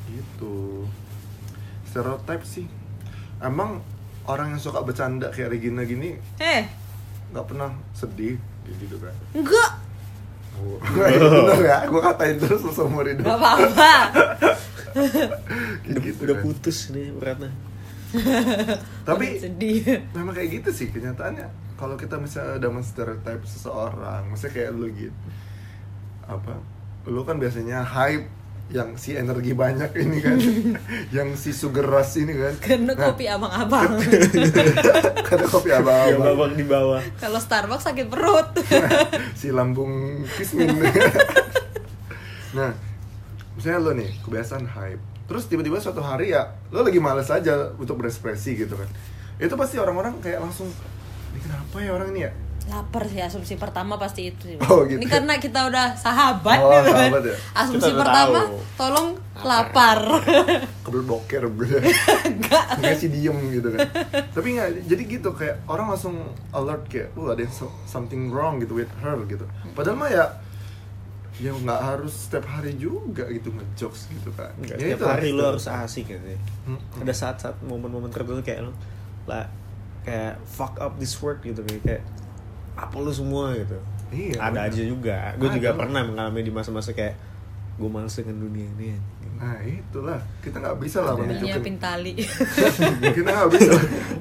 Gitu. 0.08 0.86
Stereotype 1.86 2.46
sih. 2.46 2.66
Emang 3.38 3.82
orang 4.26 4.54
yang 4.54 4.62
suka 4.62 4.82
bercanda 4.82 5.34
kayak 5.34 5.50
Regina 5.50 5.82
gini 5.82 6.14
eh 6.38 6.70
nggak 7.32 7.46
pernah 7.48 7.74
sedih 7.92 8.38
kayak 8.62 8.76
gitu 8.80 8.96
kan? 9.00 9.16
enggak 9.34 9.72
Oh. 10.52 10.78
Bener 10.94 11.64
ya, 11.64 11.88
gue 11.88 12.02
katain 12.04 12.36
terus 12.38 12.62
seumur 12.70 13.08
hidup 13.08 13.24
Gak 13.24 13.40
apa-apa 13.40 13.94
gitu 15.88 16.12
udah 16.22 16.36
kan. 16.38 16.44
putus 16.44 16.92
nih 16.92 17.08
beratnya 17.16 17.50
Tapi 19.02 19.26
Sedih. 19.38 20.04
memang 20.12 20.34
kayak 20.34 20.62
gitu 20.62 20.70
sih 20.72 20.88
kenyataannya. 20.90 21.48
Kalau 21.76 21.96
kita 21.96 22.16
misalnya 22.16 22.62
udah 22.62 22.72
menstereotype 22.72 23.42
seseorang 23.44 24.30
misalnya 24.30 24.54
kayak 24.54 24.72
lu 24.72 24.88
gitu 24.92 25.18
apa 26.22 26.54
lu 27.10 27.26
kan 27.26 27.42
biasanya 27.42 27.82
hype 27.82 28.30
yang 28.72 28.96
si 28.96 29.18
energi 29.18 29.52
banyak 29.52 29.90
ini 30.00 30.18
kan 30.24 30.38
yang 31.18 31.36
si 31.36 31.52
sugar 31.52 31.84
rush 31.84 32.22
ini 32.22 32.38
kan. 32.38 32.54
Karena 32.62 32.94
Nah, 32.96 33.04
kopi 33.10 33.26
abang-abang 33.28 34.00
karena 35.28 35.48
kopi 35.50 35.70
ya 35.74 35.84
abang. 35.84 36.54
di 36.56 36.64
bawah. 36.64 37.02
Kalau 37.20 37.40
Starbucks 37.42 37.84
sakit 37.84 38.08
perut. 38.08 38.48
Si 39.40 39.52
lambung 39.52 40.24
kismin. 40.38 40.72
Nah 42.54 42.72
misalnya 43.58 43.80
lo 43.84 43.92
nih 43.92 44.12
kebiasaan 44.24 44.64
hype 44.70 45.04
terus 45.32 45.48
tiba-tiba 45.48 45.80
suatu 45.80 46.00
hari 46.00 46.30
ya 46.30 46.44
lo 46.68 46.84
lagi 46.84 47.00
males 47.00 47.28
aja 47.28 47.72
untuk 47.74 47.96
berekspresi 47.96 48.52
gitu 48.58 48.76
kan. 48.76 48.90
Itu 49.38 49.56
pasti 49.56 49.80
orang-orang 49.80 50.20
kayak 50.20 50.38
langsung 50.40 50.68
ini 51.32 51.40
kenapa 51.40 51.80
ya 51.80 51.92
orang 51.92 52.12
ini 52.12 52.22
ya? 52.22 52.32
Lapar 52.64 53.04
sih 53.04 53.18
asumsi 53.18 53.58
pertama 53.58 53.98
pasti 53.98 54.30
itu 54.30 54.44
sih 54.46 54.58
Oh, 54.62 54.86
gitu. 54.86 54.96
Ini 54.96 55.08
karena 55.08 55.34
kita 55.36 55.66
udah 55.66 55.98
sahabat 55.98 56.60
Oh, 56.60 56.70
gitu 56.70 56.84
kan. 56.86 57.10
sahabat 57.10 57.24
ya? 57.26 57.36
Asumsi 57.56 57.90
Kita 57.90 57.98
pertama 57.98 58.40
tahu. 58.44 58.58
tolong 58.78 59.08
lapar. 59.42 60.00
kebel 60.86 61.04
boker 61.04 61.42
gitu 61.50 61.78
Enggak. 62.28 62.64
Kayak 62.78 62.98
si 62.98 63.08
diem 63.10 63.34
gitu 63.50 63.68
kan. 63.72 63.80
Tapi 64.30 64.48
nggak 64.52 64.70
jadi 64.86 65.04
gitu 65.10 65.30
kayak 65.32 65.66
orang 65.66 65.90
langsung 65.90 66.22
alert 66.52 66.86
kayak 66.86 67.10
oh 67.16 67.28
ada 67.28 67.42
yang 67.42 67.50
so- 67.50 67.74
something 67.84 68.30
wrong 68.30 68.60
gitu 68.60 68.76
with 68.76 68.92
her 69.00 69.18
gitu. 69.26 69.48
Padahal 69.72 69.98
mah 69.98 70.10
ya 70.10 70.26
ya 71.40 71.56
nggak 71.56 71.82
harus 71.82 72.28
setiap 72.28 72.44
hari 72.44 72.76
juga 72.76 73.24
gitu 73.32 73.56
ngejokes 73.56 74.12
gitu 74.12 74.30
kan 74.36 74.52
Enggak, 74.60 74.78
Ya 74.78 74.94
setiap 74.94 75.16
hari 75.16 75.32
lu 75.32 75.44
harus 75.48 75.66
asik 75.66 76.12
gitu 76.12 76.28
ya. 76.28 76.40
Mm-mm. 76.68 77.02
Ada 77.08 77.14
saat-saat 77.16 77.56
momen-momen 77.64 78.12
tertentu 78.12 78.44
kayak 78.44 78.68
lu 78.68 78.74
lah 79.26 79.48
kayak 80.04 80.36
fuck 80.44 80.76
up 80.82 81.00
this 81.00 81.16
world 81.22 81.40
gitu 81.40 81.64
kayak, 81.64 81.82
kayak 81.88 82.04
apa 82.76 82.96
lu 83.00 83.12
semua 83.14 83.56
gitu. 83.56 83.78
Iya, 84.12 84.44
Ada 84.44 84.68
bener. 84.68 84.72
aja 84.76 84.82
juga. 84.84 85.18
Gue 85.40 85.50
juga 85.56 85.70
pernah 85.72 86.02
mengalami 86.04 86.44
di 86.44 86.52
masa-masa 86.52 86.92
kayak 86.92 87.16
gue 87.80 87.88
males 87.88 88.12
dengan 88.12 88.36
dunia 88.44 88.68
ini. 88.76 89.00
Nah 89.42 89.58
itulah. 89.60 90.22
Kita 90.38 90.56
nggak 90.56 90.78
bisa 90.78 91.02
lah 91.02 91.18
menunjukkan 91.18 91.76
tali. 91.76 92.14
Kita 93.18 93.26
nggak 93.28 93.50
bisa. 93.52 93.74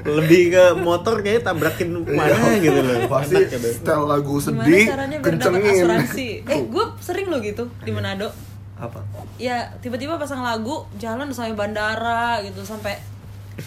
Lebih 0.03 0.43
ke 0.49 0.65
motor 0.81 1.21
kayak 1.21 1.45
tabrakin 1.45 1.93
mana 2.03 2.33
Iya. 2.51 2.65
gitu 2.65 2.81
loh. 2.81 2.97
pasti 3.07 3.37
Enak 3.37 3.53
gitu. 3.53 3.69
setel 3.71 4.01
lagu 4.03 4.35
Gimana 4.35 4.65
sedih 4.65 4.85
caranya 4.89 5.17
biar 5.19 5.25
dapat 5.31 5.45
kencengin. 5.53 5.75
asuransi? 5.77 6.29
Eh 6.43 6.61
gue 6.65 6.85
sering 6.99 7.27
loh 7.29 7.39
gitu 7.39 7.69
di 7.79 7.91
Manado. 7.91 8.33
Apa? 8.75 9.05
Ya 9.37 9.77
tiba-tiba 9.79 10.17
pasang 10.17 10.41
lagu 10.41 10.89
jalan 10.97 11.29
sampai 11.29 11.53
bandara 11.53 12.41
gitu 12.41 12.65
Sampai 12.65 12.97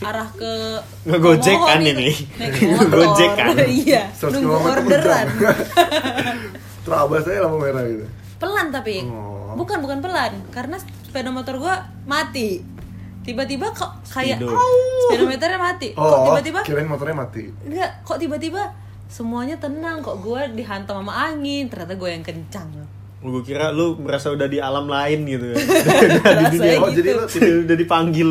arah 0.02 0.26
ke 0.26 0.82
Ngegojek 1.06 1.54
kan 1.56 1.80
ini? 1.80 2.10
Ngegojek 2.74 3.32
kan? 3.38 3.54
Iya 3.62 4.10
100 4.10 4.34
Nunggu 4.34 4.58
orderan. 4.58 5.28
Terabas 6.84 7.22
saya 7.24 7.46
lampu 7.46 7.62
merah 7.62 7.86
gitu. 7.86 8.06
Pelan 8.36 8.68
tapi. 8.68 9.06
Oh. 9.06 9.54
bukan 9.54 9.80
bukan 9.80 10.02
pelan. 10.02 10.34
Karena 10.50 10.82
sepeda 11.13 11.30
motor 11.30 11.62
gua 11.62 11.78
mati 12.10 12.58
tiba-tiba 13.21 13.69
kok 13.69 14.02
kayak 14.10 14.41
Speedo. 14.41 14.58
sepeda 15.06 15.23
motornya 15.30 15.60
mati 15.62 15.88
kok 15.93 16.02
oh 16.02 16.26
tiba-tiba 16.26 16.60
kirain 16.65 16.89
motornya 16.89 17.13
mati 17.13 17.43
enggak 17.69 18.02
kok 18.02 18.17
tiba-tiba 18.17 18.73
semuanya 19.06 19.62
tenang 19.62 20.02
kok 20.02 20.17
gua 20.26 20.49
dihantam 20.49 21.06
sama 21.06 21.13
angin 21.30 21.69
ternyata 21.69 21.93
gue 21.93 22.10
yang 22.10 22.26
kencang 22.26 22.65
Gue 23.23 23.39
kira 23.39 23.71
lu 23.71 23.95
merasa 24.04 24.36
udah 24.36 24.52
di 24.52 24.60
alam 24.60 24.84
lain 24.84 25.23
gitu 25.23 25.56
ya. 25.56 25.58
Dunia. 26.52 26.76
oh 26.84 26.91
gitu. 26.91 26.99
jadi 26.99 27.10
lo 27.15 27.23
udah 27.63 27.78
dipanggil. 27.80 28.30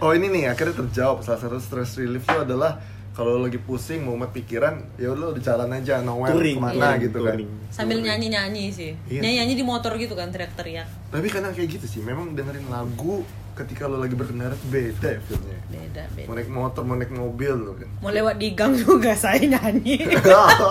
Oh 0.00 0.16
ini 0.16 0.32
nih 0.32 0.48
akhirnya 0.48 0.80
terjawab 0.80 1.20
salah 1.20 1.36
satu 1.36 1.60
stress 1.60 2.00
relief 2.00 2.24
itu 2.24 2.38
adalah 2.40 2.80
kalau 3.18 3.42
lagi 3.42 3.58
pusing 3.58 4.06
mau 4.06 4.14
mat 4.14 4.30
pikiran 4.30 4.78
ya 4.94 5.10
lo 5.10 5.34
di 5.34 5.42
jalan 5.42 5.74
aja 5.74 6.06
nowhere 6.06 6.38
Touring, 6.38 6.54
ke 6.54 6.62
mana 6.62 6.94
iya, 6.94 7.02
gitu 7.02 7.18
kan. 7.18 7.34
touring. 7.34 7.50
sambil 7.66 7.98
Touring. 7.98 8.06
nyanyi-nyanyi 8.06 8.64
sih. 8.70 8.90
Iya. 9.10 9.20
nyanyi-nyanyi 9.26 9.54
di 9.58 9.64
motor 9.66 9.92
gitu 9.98 10.14
kan 10.14 10.30
teriak-teriak. 10.30 10.86
Tapi 11.10 11.26
kadang 11.26 11.50
kayak 11.50 11.68
gitu 11.74 11.86
sih 11.90 12.00
memang 12.06 12.38
dengerin 12.38 12.70
lagu 12.70 13.26
ketika 13.58 13.90
lo 13.90 13.98
lagi 13.98 14.14
berkendara 14.14 14.54
beda 14.70 15.18
ya 15.18 15.20
feelnya. 15.26 15.58
Beda 15.66 16.02
beda. 16.14 16.26
Mau 16.30 16.34
naik 16.38 16.46
motor 16.46 16.82
mau 16.86 16.94
naik 16.94 17.10
mobil 17.10 17.54
lo 17.58 17.74
kan. 17.74 17.90
Mau 17.98 18.14
lewat 18.14 18.38
di 18.38 18.54
gang 18.54 18.78
juga 18.86 19.10
saya 19.18 19.42
nyanyi. 19.42 19.98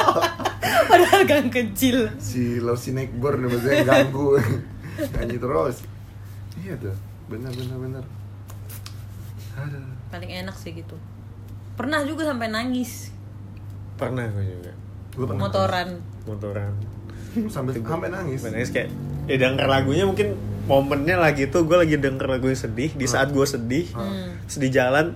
Padahal 0.90 1.28
gang 1.28 1.52
kecil. 1.52 2.16
Si 2.16 2.64
lo 2.64 2.80
si 2.80 2.96
naik 2.96 3.12
ber 3.20 3.36
nih 3.36 3.52
maksudnya 3.52 3.84
ganggu. 3.84 4.40
Nyanyi 5.20 5.36
terus. 5.36 5.84
Iya 6.64 6.80
tuh 6.80 6.96
benar 7.28 7.52
benar 7.52 7.76
benar. 7.78 8.04
Aduh. 9.58 9.84
paling 10.08 10.32
enak 10.32 10.56
sih 10.56 10.72
gitu 10.72 10.96
pernah 11.78 12.02
juga 12.02 12.26
sampai 12.26 12.50
nangis. 12.50 13.14
Pernah 13.96 14.26
gue 14.28 14.44
juga. 14.44 14.72
Gua 15.14 15.26
pernah 15.26 15.42
motoran. 15.44 15.88
Motoran. 16.26 16.74
sampai 17.48 17.78
sampai 17.78 18.10
nangis? 18.10 18.42
Sampai 18.42 18.52
nangis 18.52 18.72
kayak 18.72 18.90
ya 19.26 19.38
denger 19.38 19.64
lagunya 19.64 20.04
mungkin 20.04 20.34
momennya 20.66 21.16
lagi 21.16 21.46
tuh 21.46 21.64
gue 21.64 21.78
lagi 21.78 21.96
denger 21.96 22.26
lagunya 22.28 22.58
sedih. 22.58 22.90
Di 22.92 23.06
saat 23.06 23.30
gue 23.30 23.46
sedih 23.46 23.86
Hmm. 23.94 24.42
sedih 24.46 24.74
jalan 24.74 25.14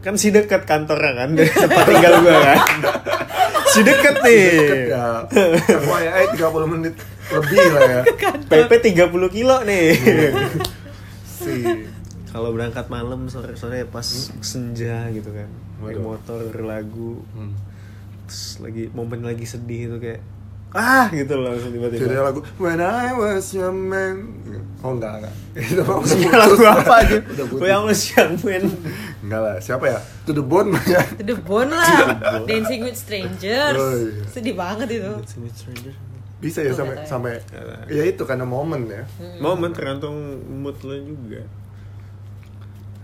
kan 0.00 0.20
si 0.20 0.28
deket 0.28 0.68
kantornya 0.68 1.16
kan 1.16 1.32
dari 1.32 1.48
tempat 1.64 1.84
tinggal 1.86 2.14
gue 2.20 2.34
kan. 2.34 2.58
Si 3.66 3.80
deket 3.80 4.14
nih. 4.20 4.44
deket 4.52 4.80
ya. 4.86 5.06
FYI 5.80 6.24
30 6.36 6.68
menit 6.68 6.94
lebih 7.26 7.58
lah 7.72 7.82
ya. 7.88 8.02
PP 8.44 8.70
30 8.92 9.10
kilo 9.32 9.56
nih. 9.64 9.86
Si 11.34 11.60
kalau 12.34 12.50
berangkat 12.50 12.90
malam 12.90 13.30
sore 13.30 13.54
sore 13.54 13.86
pas 13.86 14.02
senja 14.42 15.06
gitu 15.14 15.30
kan. 15.30 15.46
Naik 15.78 16.02
motor 16.02 16.50
lagu 16.66 17.22
hmm. 17.38 17.54
terus 18.26 18.58
lagi 18.58 18.90
momen 18.90 19.22
lagi 19.22 19.46
sedih 19.46 19.86
itu 19.86 19.96
kayak 20.02 20.18
ah! 20.74 21.06
gitu 21.14 21.38
loh 21.38 21.54
langsung 21.54 21.70
Jadi 21.70 21.94
tiba-tiba 21.94 22.26
lagu 22.26 22.40
When 22.58 22.82
I 22.82 23.14
was 23.14 23.54
your 23.54 23.70
man. 23.70 24.34
Oh 24.82 24.98
enggak 24.98 25.22
enggak. 25.22 25.34
Itu 25.62 25.82
Maksudnya 25.86 26.34
lagu 26.42 26.56
apa 26.66 26.94
aja? 27.06 27.18
Gue 27.22 27.68
yang 27.70 27.86
lu 27.86 27.94
siang 27.94 28.34
men 28.42 28.66
Enggak 29.22 29.40
lah 29.40 29.54
Siapa 29.62 29.84
ya? 29.86 29.98
To 30.26 30.34
the 30.34 30.42
bone 30.42 30.74
mah 30.74 30.84
ya? 30.90 31.06
To 31.14 31.22
the 31.22 31.38
bone 31.38 31.70
lah. 31.70 32.18
Dancing 32.50 32.82
with 32.82 32.98
strangers. 32.98 33.78
Oh, 33.78 33.94
iya. 33.94 34.26
Sedih 34.26 34.58
banget 34.58 34.90
itu. 34.98 35.14
Bisa 36.42 36.66
ya 36.66 36.74
sampai 36.74 37.06
katanya. 37.06 37.06
sampai. 37.06 37.32
Ya 37.94 38.02
itu 38.10 38.26
karena 38.26 38.42
momen 38.42 38.90
ya. 38.90 39.06
Momen 39.38 39.70
tergantung 39.70 40.42
mood 40.50 40.82
lo 40.82 40.98
juga 40.98 41.46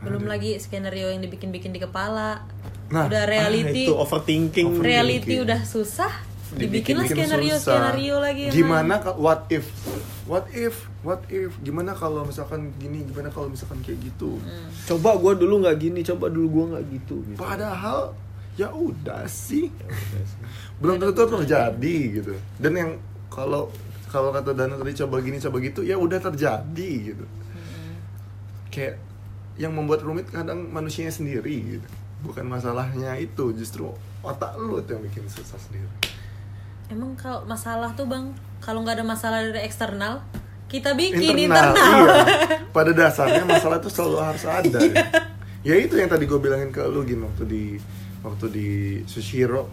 Belum 0.00 0.24
lagi 0.24 0.56
skenario 0.56 1.08
yang 1.08 1.20
dibikin-bikin 1.20 1.70
di 1.70 1.78
kepala. 1.78 2.44
Nah, 2.88 3.06
Udah 3.06 3.22
reality. 3.24 3.86
ah, 3.86 3.86
itu 3.86 3.94
overthinking. 3.94 4.66
Over- 4.72 4.82
Reality 4.82 5.18
overthinking. 5.20 5.46
udah 5.46 5.60
susah 5.62 6.12
Dibikin- 6.50 6.98
Dibikinlah 6.98 7.06
Bikin 7.06 7.16
skenario-skenario 7.22 8.10
susah. 8.10 8.24
lagi 8.26 8.42
Gimana 8.50 8.94
What 9.14 9.46
if 9.48 9.70
What 10.26 10.50
if 10.50 10.74
What 11.00 11.22
if? 11.30 11.54
Gimana 11.60 11.94
kalau 11.94 12.26
misalkan 12.26 12.74
gini 12.74 13.06
Gimana 13.06 13.30
kalau 13.30 13.46
misalkan 13.46 13.78
kayak 13.80 14.02
gitu? 14.02 14.34
Hmm. 14.36 14.66
coba 14.84 15.14
gue 15.16 15.32
dulu 15.38 15.62
nggak 15.62 15.78
gini 15.78 16.02
coba 16.02 16.26
dulu 16.26 16.46
gue 16.50 16.64
nggak 16.74 16.84
gitu, 16.90 17.16
gitu. 17.24 17.38
Padahal 17.38 18.18
Ya 18.58 18.66
udah 18.68 19.24
sih. 19.24 19.70
Belum 20.76 20.98
tentu 20.98 21.14
terjadi 21.14 21.96
gitu. 22.12 22.34
Dan 22.58 22.72
yang 22.74 22.90
kalau 23.30 23.70
kalau 24.04 24.34
kata 24.34 24.50
Dana 24.50 24.74
tadi 24.74 24.90
coba 24.98 25.22
gini 25.22 25.38
coba 25.38 25.56
gitu 25.60 25.80
ya 25.80 25.94
udah 25.94 26.18
terjadi 26.18 26.90
gitu. 27.06 27.24
Kayak 28.68 28.98
yang 29.60 29.76
membuat 29.76 30.00
rumit 30.00 30.32
kadang 30.32 30.72
manusianya 30.72 31.12
sendiri 31.12 31.76
gitu. 31.76 31.88
Bukan 32.24 32.48
masalahnya 32.48 33.12
itu 33.20 33.52
justru 33.52 33.92
otak 34.24 34.56
lu 34.56 34.80
tuh 34.80 34.96
yang 34.96 35.04
bikin 35.04 35.28
susah 35.28 35.60
sendiri. 35.60 35.88
Emang 36.88 37.12
kalau 37.14 37.44
masalah 37.46 37.94
tuh 37.94 38.08
bang 38.08 38.34
Kalau 38.60 38.82
nggak 38.82 38.98
ada 39.00 39.06
masalah 39.06 39.40
dari 39.40 39.62
eksternal 39.62 40.20
kita 40.66 40.94
bikin 40.94 41.48
internal, 41.50 41.72
internal, 41.74 42.06
iya. 42.14 42.62
Pada 42.76 42.90
dasarnya 42.94 43.42
masalah 43.42 43.82
itu 43.82 43.90
selalu 43.90 44.16
harus 44.22 44.44
ada 44.46 44.78
ya. 44.78 45.02
ya 45.66 45.74
itu 45.80 45.98
yang 45.98 46.06
tadi 46.06 46.30
gue 46.30 46.38
bilangin 46.38 46.70
ke 46.70 46.84
lu 46.86 47.02
gini 47.02 47.26
waktu 47.26 47.44
di 47.48 47.62
waktu 48.22 48.46
di 48.52 48.68
Sushiro. 49.08 49.66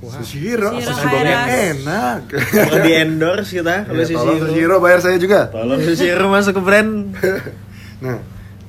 Sushiro 0.00 0.16
Sushiro 0.18 0.70
sushi 0.82 1.06
bomnya 1.06 1.38
Kairas. 1.46 1.48
enak. 1.78 2.20
Kalau 2.32 2.78
di 2.82 2.92
endorse 2.96 3.50
kita, 3.54 3.86
kalau 3.86 4.02
Ya, 4.02 4.06
tolong. 4.18 4.38
Sushiro. 4.42 4.74
Bayar 4.82 5.00
saya 5.04 5.16
juga. 5.20 5.40
Tolong 5.52 5.78
si 5.78 5.92
Shiro 5.94 6.26
masuk 6.26 6.52
ke 6.58 6.62
brand. 6.62 6.90
Nah, 8.02 8.18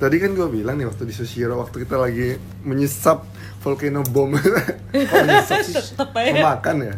tadi 0.04 0.20
kan 0.20 0.36
gue 0.36 0.48
bilang 0.52 0.76
nih 0.76 0.84
waktu 0.84 1.08
di 1.08 1.14
Sushiro 1.16 1.56
waktu 1.56 1.88
kita 1.88 1.96
lagi 1.96 2.36
menyesap 2.60 3.24
volcano 3.64 4.04
bomb. 4.04 4.36
Kok 4.36 5.16
menyesap 5.24 5.64
sih? 5.64 5.72
Tetep 5.80 6.12
aja. 6.12 6.32
Memakan 6.36 6.76
ya. 6.84 6.94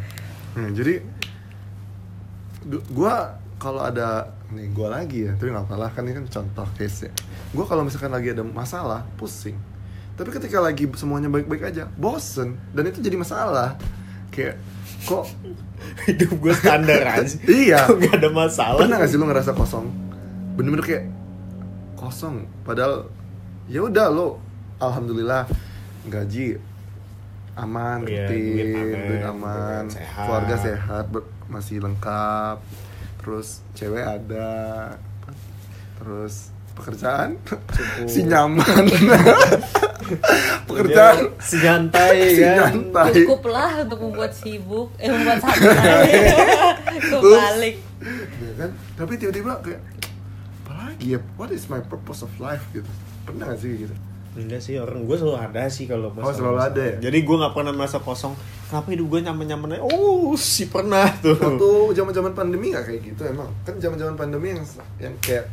Nah, 0.59 0.69
jadi 0.75 0.95
gue 2.67 3.15
kalau 3.63 3.83
ada 3.87 4.35
nih 4.51 4.67
gue 4.75 4.89
lagi 4.91 5.19
ya, 5.31 5.39
tapi 5.39 5.55
nggak 5.55 5.71
apa-lah 5.71 5.95
kan 5.95 6.03
ini 6.03 6.19
kan 6.19 6.27
contoh 6.27 6.67
case 6.75 7.07
ya. 7.07 7.13
Gue 7.55 7.63
kalau 7.63 7.87
misalkan 7.87 8.11
lagi 8.11 8.35
ada 8.35 8.43
masalah 8.43 9.07
pusing. 9.15 9.55
Tapi 10.19 10.35
ketika 10.35 10.59
lagi 10.59 10.91
semuanya 10.99 11.31
baik-baik 11.31 11.63
aja, 11.63 11.87
bosen 11.95 12.59
dan 12.75 12.91
itu 12.91 12.99
jadi 12.99 13.15
masalah. 13.15 13.79
Kayak 14.35 14.59
kok 15.07 15.31
Hidup 16.11 16.31
gue 16.43 16.55
standar 16.59 17.07
aja. 17.07 17.37
Iya. 17.47 17.87
Kok 17.87 17.97
Gak 18.03 18.15
ada 18.19 18.31
masalah. 18.35 18.81
Pernah 18.83 18.97
gak 18.99 19.09
sih 19.15 19.19
lu 19.21 19.27
ngerasa 19.31 19.53
kosong? 19.55 19.87
Bener-bener 20.59 20.83
kayak 20.83 21.05
kosong. 21.97 22.37
Padahal 22.63 23.09
ya 23.67 23.83
udah 23.83 24.07
lo, 24.09 24.39
alhamdulillah 24.77 25.49
gaji 26.07 26.61
aman, 27.55 28.05
Iya, 28.05 28.29
rutin, 28.29 28.97
duit 29.03 29.25
aman, 29.25 29.33
aman, 29.33 29.85
sehat. 29.89 30.23
keluarga 30.23 30.57
sehat, 30.57 31.05
ber- 31.09 31.25
masih 31.47 31.81
lengkap, 31.81 32.61
terus 33.17 33.49
cewek 33.73 34.05
ada, 34.05 34.93
terus 35.97 36.53
pekerjaan 36.75 37.41
si 38.13 38.23
nyaman, 38.23 38.85
pekerjaan 40.69 41.33
si 41.41 41.57
nyantai 41.57 42.17
si 42.37 42.43
kan. 42.45 42.55
nyantai. 42.71 43.13
cukup 43.17 43.43
lah 43.49 43.73
untuk 43.81 43.99
membuat 44.03 44.33
sibuk 44.33 44.93
eh 44.99 45.09
membuat 45.09 45.41
santai 45.41 46.13
kebalik 47.01 47.77
Ya 48.37 48.53
kan? 48.59 48.71
Tapi 48.95 49.13
tiba-tiba 49.17 49.57
kayak 49.65 49.81
ya? 51.01 51.19
What 51.37 51.53
is 51.53 51.69
my 51.69 51.81
purpose 51.85 52.25
of 52.25 52.33
life 52.41 52.65
gitu? 52.73 52.89
Pernah 53.27 53.53
gak 53.53 53.61
sih 53.61 53.87
gitu? 53.87 53.95
Enggak 54.37 54.61
sih 54.61 54.77
orang 54.77 55.09
gue 55.09 55.17
selalu 55.17 55.39
ada 55.41 55.65
sih 55.73 55.89
kalau 55.89 56.13
masalah. 56.13 56.29
Oh, 56.29 56.37
selalu 56.37 56.59
ada 56.61 56.83
ya? 56.85 56.97
Jadi 57.09 57.19
gue 57.25 57.37
nggak 57.41 57.55
pernah 57.57 57.73
merasa 57.73 57.99
kosong. 58.05 58.37
Kenapa 58.69 58.89
hidup 58.93 59.07
gue 59.09 59.21
nyaman-nyaman 59.25 59.81
aja? 59.81 59.83
Oh, 59.89 60.37
si 60.37 60.69
pernah 60.69 61.09
tuh. 61.25 61.41
Waktu 61.41 61.69
zaman-zaman 61.97 62.37
pandemi 62.37 62.77
gak 62.77 62.85
kayak 62.85 63.01
gitu 63.01 63.23
emang? 63.25 63.49
Kan 63.65 63.81
zaman-zaman 63.81 64.13
pandemi 64.13 64.53
yang 64.53 64.63
yang 65.01 65.15
kayak 65.25 65.49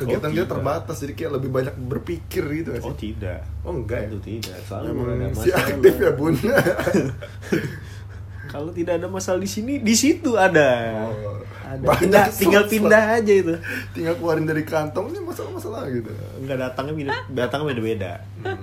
kegiatan 0.00 0.32
Oh, 0.32 0.34
dia 0.34 0.44
terbatas 0.48 0.96
jadi 1.04 1.12
kayak 1.12 1.32
lebih 1.40 1.50
banyak 1.52 1.74
berpikir 1.76 2.44
gitu 2.56 2.70
sih? 2.80 2.88
Oh 2.88 2.96
tidak. 2.96 3.44
Oh, 3.62 3.76
enggak 3.76 4.08
ya? 4.08 4.08
Itu 4.08 4.20
tidak. 4.24 4.58
Selalu 4.64 4.88
Emang 4.88 5.34
si 5.36 5.50
aktif 5.52 5.94
ya 6.00 6.10
bun. 6.16 6.34
Kalau 8.46 8.70
tidak 8.70 9.02
ada 9.02 9.06
masalah 9.10 9.42
di 9.42 9.50
sini, 9.50 9.82
di 9.82 9.94
situ 9.94 10.38
ada. 10.38 11.02
Oh, 11.10 11.42
ada. 11.66 11.98
tinggal 12.30 12.30
slot-slot. 12.30 12.72
pindah 12.72 13.04
aja 13.18 13.32
itu. 13.32 13.54
Tinggal 13.92 14.14
keluarin 14.18 14.46
dari 14.46 14.62
kantong 14.62 15.10
ini 15.10 15.20
masalah-masalah 15.22 15.90
gitu. 15.90 16.10
Enggak 16.38 16.58
datangnya 16.62 16.94
beda, 16.94 17.12
datangnya 17.30 17.66
beda-beda. 17.74 18.12
Hmm. 18.46 18.56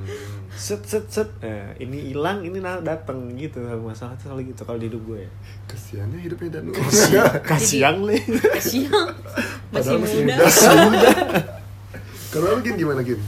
Set 0.53 0.81
set 0.87 1.05
set. 1.11 1.29
Nah, 1.43 1.75
ini 1.81 2.13
hilang, 2.13 2.45
ini 2.45 2.57
nah 2.63 2.79
datang 2.79 3.35
gitu. 3.35 3.59
Masalah 3.83 4.15
tuh 4.15 4.31
selalu 4.31 4.55
gitu 4.55 4.61
kalau 4.63 4.79
di 4.79 4.87
hidup 4.87 5.01
gue. 5.03 5.27
Kasiannya 5.67 6.19
hidupnya 6.23 6.59
dan 6.61 6.71
Kasiang 7.43 8.05
le. 8.05 8.17
kasihan 8.55 9.11
masih 9.73 9.97
Padahal 9.97 9.97
masih 9.99 10.19
muda 10.25 10.45
muda. 10.89 11.09
Kalau 12.33 12.57
lu 12.57 12.65
Gin 12.65 12.75
gimana 12.81 13.01
Gin? 13.05 13.21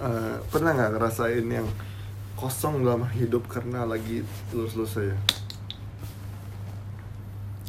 Eh, 0.00 0.36
pernah 0.52 0.76
nggak 0.76 0.92
ngerasain 0.96 1.44
yang 1.44 1.68
kosong 2.36 2.84
dalam 2.84 3.04
hidup 3.12 3.48
karena 3.48 3.84
lagi 3.84 4.24
lulus-lulus 4.52 4.96
saya? 4.96 5.16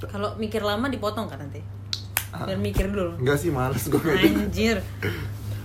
Kalau 0.07 0.33
mikir 0.35 0.61
lama 0.61 0.87
dipotong 0.87 1.27
kan 1.27 1.37
nanti 1.37 1.61
Ah. 2.31 2.47
biar 2.47 2.55
mikir 2.57 2.87
dulu 2.87 3.19
Enggak 3.19 3.37
sih, 3.37 3.51
males 3.51 3.83
gue 3.83 3.99
anjir 3.99 4.79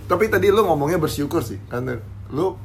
Tapi 0.03 0.27
tadi 0.27 0.47
lu 0.47 0.61
ngomongnya 0.61 0.95
bersyukur 0.97 1.39
sih, 1.39 1.63
karena 1.65 1.95
lu 2.27 2.59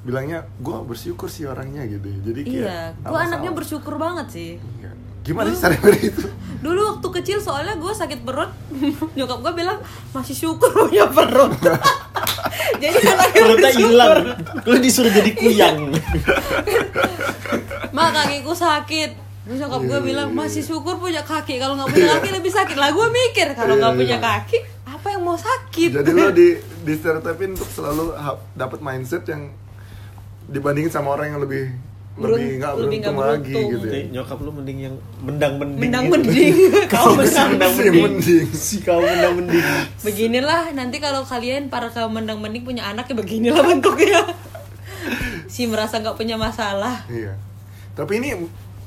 bilangnya 0.00 0.48
gue 0.56 0.76
bersyukur 0.82 1.28
sih 1.28 1.44
orangnya 1.44 1.84
gitu. 1.84 2.08
Jadi 2.24 2.40
kayak 2.42 2.56
iya 2.56 2.80
gua 2.98 3.20
anaknya 3.20 3.52
bersyukur 3.52 3.94
banget 3.94 4.26
sih 4.30 4.50
Iya. 4.80 4.90
Gimana 5.20 5.52
sih 5.52 5.60
cara 5.60 5.76
itu? 5.92 6.24
dulu 6.64 6.80
waktu 6.88 7.08
kecil 7.20 7.36
soalnya 7.38 7.76
gue 7.76 7.92
sakit 7.92 8.24
perut 8.24 8.48
nyokap 9.16 9.38
gue 9.38 9.52
bilang 9.54 9.76
masih 10.10 10.32
syukur 10.34 10.72
punya 10.72 11.04
perut 11.06 11.52
jadi 12.80 12.96
anaknya 13.04 13.40
Perutnya 13.44 13.68
bersyukur 13.68 13.92
hilang. 13.92 14.14
Lu 14.64 14.76
disuruh 14.80 15.12
jadi 15.12 15.30
kuyang. 15.34 15.76
mak 17.90 18.08
kakiku 18.10 18.52
sakit 18.52 19.27
Terus 19.48 19.58
nyokap 19.58 19.80
gue 19.82 19.88
Iya, 19.94 20.04
bilang 20.04 20.28
iya, 20.28 20.38
masih 20.38 20.60
iya. 20.60 20.68
syukur 20.68 20.94
punya 20.96 21.22
kaki 21.22 21.56
kalau 21.56 21.72
nggak 21.74 21.88
punya 21.88 22.08
kaki 22.14 22.28
lebih 22.30 22.52
sakit 22.52 22.76
lah 22.76 22.90
gue 22.90 23.06
mikir 23.08 23.48
kalau 23.52 23.74
nggak 23.74 23.90
Iya, 23.90 23.98
punya 23.98 24.16
iya. 24.16 24.26
kaki 24.36 24.58
apa 24.86 25.06
yang 25.08 25.22
mau 25.22 25.34
sakit 25.34 25.90
Jadi 25.94 26.10
lu 26.10 26.24
di 26.38 26.48
di 26.58 26.92
stereotipin 26.94 27.50
untuk 27.52 27.68
selalu 27.68 28.12
dapat 28.52 28.78
mindset 28.78 29.24
yang 29.24 29.48
dibandingin 30.46 30.88
sama 30.88 31.12
orang 31.12 31.30
yang 31.30 31.40
lebih 31.40 31.72
Berun- 32.14 32.34
lebih 32.34 32.50
nggak 32.56 32.72
lebih 32.74 32.82
beruntung, 32.98 33.14
nggak 33.14 33.28
lagi 33.30 33.52
beruntung. 33.52 33.70
gitu 33.78 33.86
ya. 33.88 34.02
Nyokap 34.10 34.38
lu 34.38 34.50
mending 34.50 34.78
yang 34.82 34.94
mendang-mending. 35.20 35.80
mendang 35.80 36.04
gitu. 36.04 36.14
mending 36.14 36.54
kau 36.88 37.06
mendang 37.14 37.46
mendang 37.48 37.70
Si 37.70 37.78
mending. 37.80 38.02
mending. 38.02 38.46
Si 38.50 38.76
kau 38.82 38.98
mendang 38.98 39.34
mending. 39.34 39.64
beginilah 40.06 40.62
nanti 40.72 40.96
kalau 40.98 41.22
kalian 41.22 41.62
para 41.68 41.88
kaum 41.88 42.10
mendang 42.10 42.36
mending 42.36 42.62
punya 42.62 42.84
anak 42.84 43.06
ya 43.06 43.14
beginilah 43.14 43.62
bentuknya 43.62 44.28
si 45.48 45.64
merasa 45.64 45.96
nggak 45.96 46.14
punya 46.14 46.36
masalah 46.36 47.06
Iya. 47.06 47.38
Tapi 47.94 48.12
ini 48.16 48.28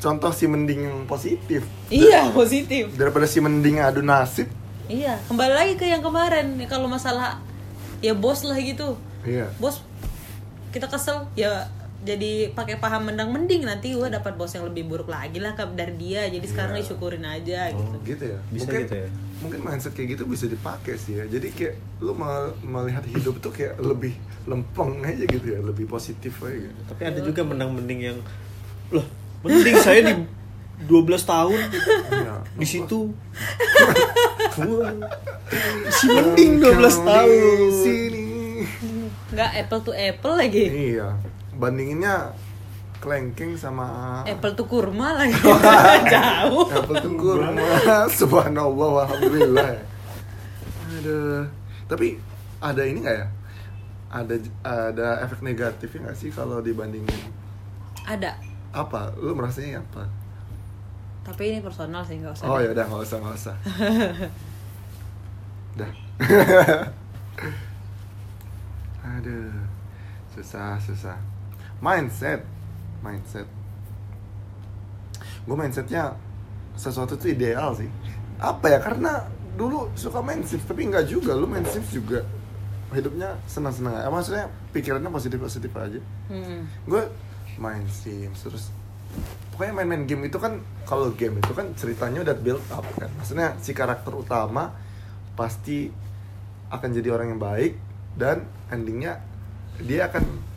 contoh 0.02 0.32
si 0.32 0.46
mending 0.46 0.82
yang 0.84 1.00
positif. 1.06 1.62
iya 1.88 2.26
positif 2.32 2.90
Daripada 2.92 3.24
si 3.24 3.38
mending 3.38 3.80
adu 3.80 4.02
nasib. 4.02 4.50
iya 4.88 5.22
kembali 5.24 5.54
lagi 5.54 5.74
ke 5.76 5.86
yang 5.86 6.02
kemarin 6.02 6.58
Ya, 6.58 6.66
kalau 6.66 6.90
masalah 6.90 7.38
ya 8.00 8.12
bos 8.12 8.42
lah 8.42 8.58
gitu 8.58 8.98
Iya. 9.22 9.54
bos 9.56 9.86
kita 10.70 10.88
kesel 10.88 11.30
ya 11.32 11.70
jadi 12.02 12.50
pakai 12.50 12.76
paham 12.76 13.06
mendang 13.06 13.30
mending 13.30 13.62
nanti 13.62 13.94
gue 13.94 14.10
dapat 14.10 14.34
bos 14.34 14.50
yang 14.50 14.66
lebih 14.66 14.84
buruk 14.84 15.06
lagi 15.06 15.38
lah 15.38 15.54
dari 15.54 15.94
dia 15.94 16.26
jadi 16.26 16.42
sekarang 16.44 16.74
Iya. 16.74 16.82
disyukurin 16.82 17.22
aja 17.22 17.70
gitu 17.70 17.96
Gitu 18.02 18.24
ya. 18.28 18.40
Bisa 18.50 18.66
mungkin, 18.66 18.82
gitu 18.82 18.96
ya. 18.98 19.08
Mungkin 19.40 19.60
mindset 19.60 19.94
kayak 19.94 20.10
gitu 20.12 20.24
bisa 20.26 20.46
dipakai 20.46 20.98
sih 20.98 21.14
ya. 21.16 21.26
Jadi 21.26 21.48
kayak 21.52 21.76
lu 22.00 22.14
mal- 22.14 22.58
melihat 22.60 23.06
hidup 23.06 23.38
tuh 23.38 23.50
kayak 23.50 23.78
lebih 23.80 24.18
lempeng 24.44 25.02
aja 25.04 25.22
gitu 25.24 25.46
ya, 25.48 25.62
lebih 25.62 25.86
positif 25.86 26.34
aja 26.42 26.58
gitu. 26.64 26.82
Tapi 26.88 27.02
ada 27.04 27.20
juga 27.20 27.42
mendang-mending 27.44 28.00
yang 28.04 28.18
loh, 28.90 29.06
mending 29.42 29.78
saya 29.78 30.00
di 30.04 30.14
12 30.82 30.98
tahun 31.24 31.60
Iya. 32.10 32.36
di 32.52 32.66
situ. 32.66 33.14
si 35.92 36.06
mending 36.08 36.52
12 36.58 36.68
Kau 36.72 37.06
tahun. 37.06 37.30
di 37.58 37.70
sini. 37.74 38.26
nggak 39.32 39.52
apple 39.58 39.82
to 39.82 39.92
apple 39.92 40.36
lagi 40.36 40.66
Iya. 40.92 41.16
Bandinginnya 41.54 42.36
kelengking 42.98 43.56
sama 43.56 44.22
apple 44.24 44.54
to 44.54 44.66
kurma 44.66 45.16
lagi 45.16 45.34
jauh 46.14 46.68
Apple 46.68 46.98
tuh 47.00 47.14
kurma 47.16 47.66
Subhanallah 48.20 49.08
Alhamdulillah 49.08 49.72
Aduh 50.92 51.42
Tapi 51.88 52.20
ada 52.60 52.82
ini 52.84 53.02
nggak 53.02 53.18
ya? 53.18 53.28
Ada 54.12 54.36
ada 54.62 55.08
efek 55.24 55.40
negatifnya 55.42 56.06
nggak 56.06 56.18
sih 56.18 56.30
kalau 56.30 56.60
dibandingin 56.60 57.16
ada 58.04 58.36
apa? 58.72 59.12
Lu 59.20 59.36
merasanya 59.36 59.80
apa? 59.84 60.08
tapi 61.22 61.54
ini 61.54 61.62
personal 61.62 62.02
sih 62.02 62.18
nggak 62.18 62.34
usah 62.34 62.50
Oh 62.50 62.58
ya 62.58 62.74
udah 62.74 62.82
nggak 62.82 63.04
usah 63.06 63.18
nggak 63.22 63.36
usah. 63.38 63.56
Dah. 65.80 65.92
Aduh, 69.18 69.54
susah 70.34 70.82
susah. 70.82 71.18
Mindset, 71.78 72.42
mindset. 73.06 73.46
Gue 75.46 75.58
mindsetnya 75.58 76.14
sesuatu 76.74 77.18
itu 77.18 77.34
ideal 77.38 77.74
sih. 77.78 77.90
Apa 78.42 78.78
ya? 78.78 78.80
Karena 78.82 79.22
dulu 79.58 79.94
suka 79.94 80.26
main 80.26 80.42
shift 80.42 80.66
tapi 80.66 80.90
nggak 80.90 81.06
juga. 81.06 81.38
Lu 81.38 81.46
main 81.46 81.66
shift 81.66 81.94
juga 81.94 82.26
hidupnya 82.94 83.38
senang-senang 83.46 83.94
aja. 83.94 84.10
Maksudnya 84.10 84.46
pikirannya 84.74 85.10
positif-positif 85.14 85.72
aja 85.78 86.02
Hmm. 86.32 86.64
gue 86.88 87.04
main 87.62 87.86
Sims 87.86 88.41
terus 88.41 88.74
pokoknya 89.54 89.78
main-main 89.78 90.10
game 90.10 90.26
itu 90.26 90.41
kan 90.41 90.58
kalau 90.89 91.13
game 91.13 91.38
itu 91.38 91.54
kan 91.54 91.69
ceritanya 91.78 92.26
udah 92.26 92.36
build 92.36 92.65
up 92.74 92.88
kan. 92.97 93.13
Maksudnya 93.21 93.54
si 93.62 93.78
karakter 93.78 94.10
utama 94.17 94.74
pasti 95.38 95.93
akan 96.74 96.89
jadi 96.89 97.13
orang 97.13 97.38
yang 97.38 97.41
baik 97.41 97.78
dan 98.17 98.41
endingnya 98.74 99.21
dia 99.78 100.10
akan 100.10 100.50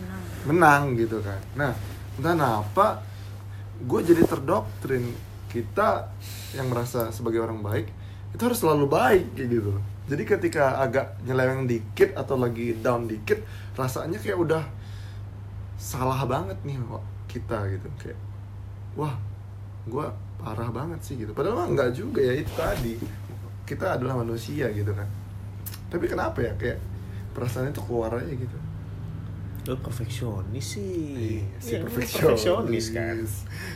Nah, 0.00 0.22
menang 0.46 0.94
gitu 0.96 1.18
kan. 1.20 1.40
Nah 1.58 1.72
entah 2.16 2.34
kenapa 2.36 2.86
gue 3.80 4.00
jadi 4.04 4.22
terdoktrin. 4.24 5.04
Kita 5.50 6.06
yang 6.54 6.70
merasa 6.70 7.10
sebagai 7.10 7.42
orang 7.42 7.58
baik 7.58 7.90
itu 8.30 8.38
harus 8.38 8.62
selalu 8.62 8.86
baik 8.86 9.34
kayak 9.34 9.48
gitu. 9.50 9.72
Jadi 10.06 10.22
ketika 10.22 10.78
agak 10.78 11.18
nyeleweng 11.26 11.66
dikit 11.66 12.14
atau 12.14 12.38
lagi 12.38 12.78
down 12.78 13.10
dikit 13.10 13.42
rasanya 13.74 14.22
kayak 14.22 14.38
udah 14.38 14.62
salah 15.80 16.28
banget 16.28 16.60
nih 16.62 16.76
kok 16.76 17.04
kita 17.26 17.58
gitu. 17.72 17.88
Kayak 17.96 18.20
wah 18.92 19.16
gua 19.88 20.12
parah 20.36 20.68
banget 20.68 21.00
sih 21.00 21.16
gitu. 21.16 21.32
Padahal 21.32 21.64
mah 21.64 21.68
enggak 21.72 21.90
juga 21.96 22.20
ya 22.20 22.36
itu 22.36 22.52
tadi. 22.52 23.00
Kita 23.64 23.96
adalah 23.96 24.20
manusia 24.20 24.68
gitu 24.68 24.92
kan. 24.92 25.08
Tapi 25.88 26.04
kenapa 26.04 26.44
ya? 26.44 26.52
Kayak 26.60 26.78
perasaannya 27.32 27.72
tuh 27.72 27.84
keluar 27.88 28.12
aja 28.20 28.28
gitu. 28.28 28.58
Lu 29.68 29.76
perfeksionis 29.76 30.66
sih. 30.76 31.44
si 31.60 31.70
Ya, 31.76 31.84
perfeksionis. 31.84 32.42
perfeksionis 32.44 32.86
kan. 32.92 33.16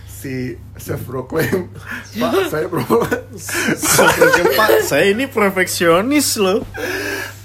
si 0.08 0.56
self 0.80 1.04
proclaim 1.04 1.68
pak 2.20 2.48
saya 2.48 2.64
pro 2.72 2.80
Pak, 2.80 4.70
saya 4.88 5.12
ini 5.12 5.28
perfeksionis 5.28 6.40
loh. 6.40 6.64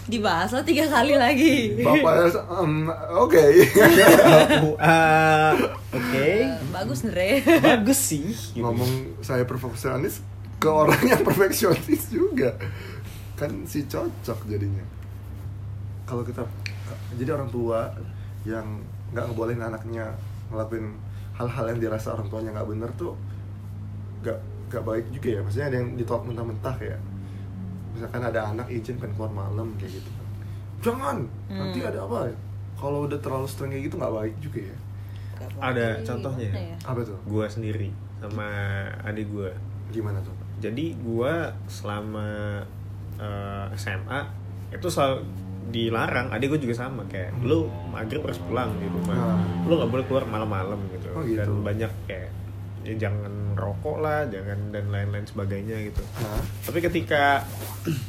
Dibahas 0.09 0.49
lah 0.49 0.65
tiga 0.65 0.89
kali 0.89 1.13
lagi. 1.13 1.77
bapak 1.79 2.33
em, 2.33 2.89
oke 3.15 3.45
Ah, 4.75 5.53
Oke. 5.89 6.29
Bagus 6.69 7.05
Andre. 7.05 7.45
Bagus 7.61 7.99
sih. 7.99 8.25
gitu. 8.33 8.59
ngomong 8.59 8.89
saya 9.21 9.45
perfeksionis 9.45 10.25
ke 10.57 10.67
orang 10.67 10.99
yang 11.05 11.21
perfeksionis 11.21 12.09
juga 12.09 12.57
kan 13.33 13.63
si 13.63 13.87
cocok 13.87 14.43
jadinya 14.45 14.83
kalau 16.03 16.27
kita 16.27 16.43
jadi 17.15 17.31
orang 17.31 17.47
tua 17.47 17.87
yang 18.43 18.83
nggak 19.09 19.31
ngebolehin 19.31 19.63
anaknya 19.63 20.11
ngelakuin 20.51 20.99
hal-hal 21.33 21.65
yang 21.71 21.79
dirasa 21.79 22.11
orang 22.11 22.27
tuanya 22.27 22.51
nggak 22.51 22.67
bener 22.67 22.91
tuh 22.99 23.15
nggak 24.19 24.37
nggak 24.67 24.83
baik 24.83 25.05
juga 25.09 25.29
ya 25.31 25.39
maksudnya 25.39 25.67
ada 25.71 25.77
yang 25.79 25.89
ditolak 25.95 26.23
mentah-mentah 26.27 26.75
kayak 26.75 26.99
misalkan 27.91 28.21
ada 28.21 28.39
anak 28.47 28.67
izin 28.67 28.95
pengen 28.95 29.13
keluar 29.13 29.31
malam 29.31 29.67
kayak 29.75 29.97
gitu 29.97 30.09
jangan 30.79 31.25
nanti 31.45 31.79
Hmm. 31.79 31.89
ada 31.89 31.99
apa 32.01 32.31
kalau 32.75 33.03
udah 33.03 33.19
terlalu 33.19 33.45
sering 33.45 33.71
kayak 33.71 33.83
gitu 33.85 33.95
nggak 33.95 34.13
baik 34.13 34.35
juga 34.39 34.61
ya 34.63 34.77
Gak 35.35 35.49
Ada 35.57 35.87
contohnya? 36.03 36.51
Gimana 36.51 36.67
ya? 36.67 36.77
apa 36.83 36.99
tuh 37.01 37.15
Gua 37.23 37.45
sendiri 37.47 37.87
sama 38.17 38.47
adik 39.01 39.27
gua. 39.29 39.47
gimana 39.87 40.19
tuh 40.19 40.35
Jadi 40.59 40.91
gua 40.99 41.47
selama 41.65 42.27
eh, 43.15 43.65
SMA 43.73 44.19
itu 44.69 44.85
selalu 44.85 45.23
dilarang. 45.69 46.27
Adik 46.29 46.51
gua 46.51 46.59
juga 46.59 46.75
sama 46.77 47.01
kayak 47.05 47.31
lu 47.39 47.65
maghrib 47.87 48.19
harus 48.19 48.35
pulang 48.41 48.75
di 48.75 48.85
rumah. 48.85 49.15
Nah. 49.15 49.63
Lu 49.63 49.73
nggak 49.75 49.89
boleh 49.89 50.05
keluar 50.05 50.23
malam-malam 50.25 50.79
gitu. 50.91 51.07
Oh, 51.09 51.23
gitu. 51.23 51.39
Dan 51.39 51.63
banyak 51.63 51.91
kayak 52.05 52.29
ya 52.89 52.97
jangan 52.99 53.29
rokok 53.53 53.97
lah, 53.99 54.25
jangan 54.25 54.57
dan 54.69 54.89
lain-lain 54.89 55.21
sebagainya 55.23 55.77
gitu. 55.83 56.01
nah 56.17 56.41
Tapi 56.63 56.79
ketika 56.79 57.45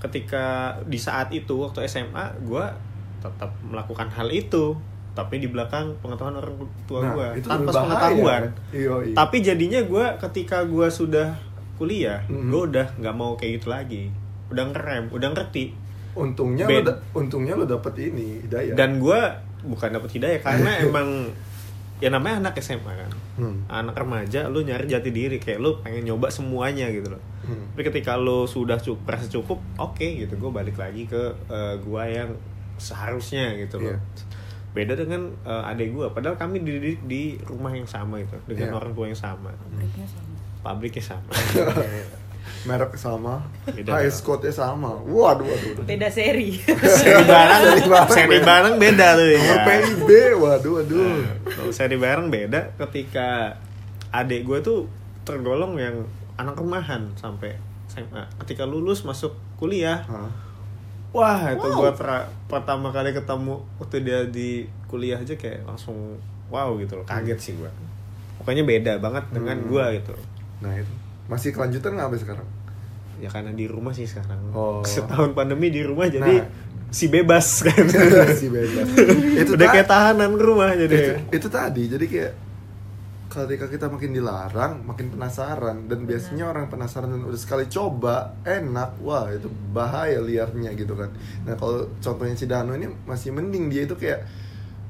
ketika 0.00 0.44
di 0.84 0.96
saat 0.96 1.28
itu 1.30 1.52
waktu 1.54 1.84
SMA 1.84 2.40
gua 2.42 2.72
tetap 3.20 3.52
melakukan 3.62 4.08
hal 4.08 4.28
itu. 4.28 4.76
Tapi 5.10 5.36
di 5.36 5.46
belakang 5.46 5.98
pengetahuan 6.00 6.38
orang 6.38 6.54
tua 6.86 7.02
Nah, 7.02 7.34
itu 7.34 7.44
tanpa 7.44 7.74
pengetahuan 7.74 8.42
tapi 9.12 9.36
jadinya 9.40 9.82
gua 9.82 10.14
ketika 10.16 10.62
gua 10.64 10.86
sudah 10.88 11.34
kuliah 11.76 12.22
Mhm. 12.24 12.48
gua 12.48 12.60
udah 12.64 12.86
nggak 12.96 13.14
mau 13.14 13.34
kayak 13.34 13.60
gitu 13.60 13.68
lagi. 13.68 14.02
Udah 14.48 14.64
ngerem 14.66 15.10
udah 15.10 15.28
ngerti. 15.30 15.74
Untungnya 16.10 16.64
Ben. 16.64 16.80
lo 16.80 16.82
da- 16.86 17.00
untungnya 17.12 17.52
lo 17.52 17.66
dapet 17.66 17.94
ini 18.00 18.40
hidayah. 18.40 18.72
Dan 18.72 18.96
gua 18.96 19.34
bukan 19.60 19.90
dapet 19.92 20.10
hidayah 20.12 20.40
karena 20.40 20.70
emang 20.86 21.28
ya 22.00 22.08
namanya 22.08 22.40
anak 22.42 22.58
SMA 22.58 22.88
kan 22.90 23.12
Hmm. 23.36 23.64
anak 23.66 23.94
remaja 23.94 24.46
lu 24.46 24.60
nyari 24.60 24.84
jati 24.84 25.08
diri 25.08 25.36
kayak 25.36 25.56
lu 25.56 25.78
pengen 25.78 26.04
nyoba 26.06 26.28
semuanya 26.28 26.88
gitu 26.88 27.08
loh 27.08 27.22
Hmm. 27.40 27.70
tapi 27.70 27.82
ketika 27.86 28.14
lu 28.14 28.44
sudah 28.44 28.76
cukup 28.76 29.00
merasa 29.06 29.26
cukup 29.26 29.56
oke 29.76 30.00
gitu 30.02 30.28
gue 30.30 30.50
balik 30.50 30.74
lagi 30.74 31.04
ke 31.04 31.20
eh, 31.46 31.74
gua 31.78 32.04
yang 32.04 32.36
seharusnya 32.76 33.56
gitu 33.56 33.76
loh 33.78 33.92
Iya. 33.92 33.98
beda 34.70 34.92
dengan 34.94 35.28
eh, 35.42 35.64
adik 35.66 35.90
gua 35.90 36.08
padahal 36.08 36.36
kami 36.36 36.60
dididik 36.60 37.00
di 37.02 37.36
rumah 37.42 37.70
yang 37.70 37.84
sama 37.84 38.16
itu 38.18 38.36
dengan 38.44 38.70
Iya. 38.70 38.76
orang 38.76 38.92
tua 38.92 39.06
yang 39.06 39.16
sama 39.18 39.50
Pabriknya 39.52 40.06
sama. 40.06 40.34
pabriknya 40.60 41.04
sama 41.06 41.30
merek 42.62 42.92
sama 42.94 43.40
Beda 43.64 43.94
high 43.94 44.08
squadnya 44.08 44.50
sama 44.50 44.92
waduh 45.00 45.42
waduh, 45.42 45.68
waduh. 45.72 45.84
Beda 45.84 46.08
seri. 46.08 46.60
seri 46.60 47.22
barang 47.22 47.60
Seri 47.64 47.82
barang 47.84 48.08
seri 48.08 48.28
beda. 48.30 48.44
barang 48.44 48.74
beda 48.76 49.06
tuh 49.14 49.26
ya 49.26 49.38
nomor 49.38 49.58
PIB 49.62 50.08
waduh 50.36 50.72
waduh 50.76 51.12
Kalau 51.46 51.70
seri 51.70 51.96
barang 51.96 52.28
beda 52.28 52.60
ketika 52.78 53.58
adik 54.10 54.42
gue 54.42 54.58
tuh 54.60 54.78
tergolong 55.22 55.74
yang 55.74 56.02
anak 56.34 56.54
rumahan 56.54 57.12
sampai 57.14 57.54
SMA. 57.86 58.22
Ketika 58.38 58.62
lulus 58.62 59.02
masuk 59.02 59.30
kuliah, 59.54 60.02
Hah? 60.04 60.30
wah 61.10 61.42
itu 61.48 61.62
Wow. 61.64 61.78
gue 61.80 61.90
pertama 62.46 62.88
kali 62.88 63.10
ketemu 63.10 63.58
waktu 63.76 63.96
dia 64.00 64.20
di 64.24 64.50
kuliah 64.86 65.16
aja 65.16 65.34
kayak 65.34 65.62
langsung 65.62 66.16
wow 66.48 66.74
gitu 66.76 66.94
loh, 66.94 67.04
kaget 67.04 67.38
sih 67.40 67.52
gue. 67.54 67.70
Pokoknya 68.36 68.62
beda 68.62 68.92
banget 68.96 69.24
dengan 69.28 69.58
Hmm. 69.58 69.68
gue 69.68 69.84
gitu. 69.96 70.14
nah 70.60 70.72
itu 70.72 70.92
masih 71.30 71.54
kelanjutan 71.54 71.94
nggak 71.94 72.10
sampai 72.10 72.20
sekarang 72.20 72.48
Ya 73.20 73.28
karena 73.28 73.52
di 73.52 73.68
rumah 73.68 73.92
sih 73.92 74.08
sekarang. 74.08 74.48
Oh. 74.50 74.80
Setahun 74.80 75.36
pandemi 75.36 75.68
di 75.68 75.84
rumah 75.84 76.08
jadi 76.08 76.40
Nah. 76.40 76.48
si 76.88 77.06
bebas 77.06 77.60
kan. 77.68 77.84
si 78.32 78.48
bebas 78.48 78.88
itu 79.36 79.52
Udah 79.52 79.68
kayak 79.68 79.84
tahanan 79.86 80.34
rumah 80.34 80.72
jadi. 80.72 80.96
itu, 80.96 81.12
itu 81.30 81.48
tadi 81.52 81.84
jadi 81.86 82.00
kayak 82.02 82.32
ketika 83.30 83.68
kita 83.68 83.86
makin 83.86 84.10
dilarang 84.10 84.82
makin 84.82 85.06
penasaran 85.06 85.86
dan 85.86 86.02
biasanya 86.02 86.48
orang 86.48 86.66
penasaran 86.66 87.12
dan 87.12 87.22
udah 87.22 87.38
sekali 87.38 87.68
coba 87.68 88.34
enak 88.42 88.98
wah 88.98 89.30
itu 89.30 89.46
bahaya 89.70 90.18
liarnya 90.18 90.74
gitu 90.74 90.98
kan 90.98 91.14
nah 91.46 91.54
kalau 91.54 91.86
contohnya 92.02 92.34
si 92.34 92.50
Dano 92.50 92.74
ini 92.74 92.90
masih 93.06 93.30
mending 93.30 93.70
dia 93.70 93.86
itu 93.86 93.94
kayak 93.94 94.26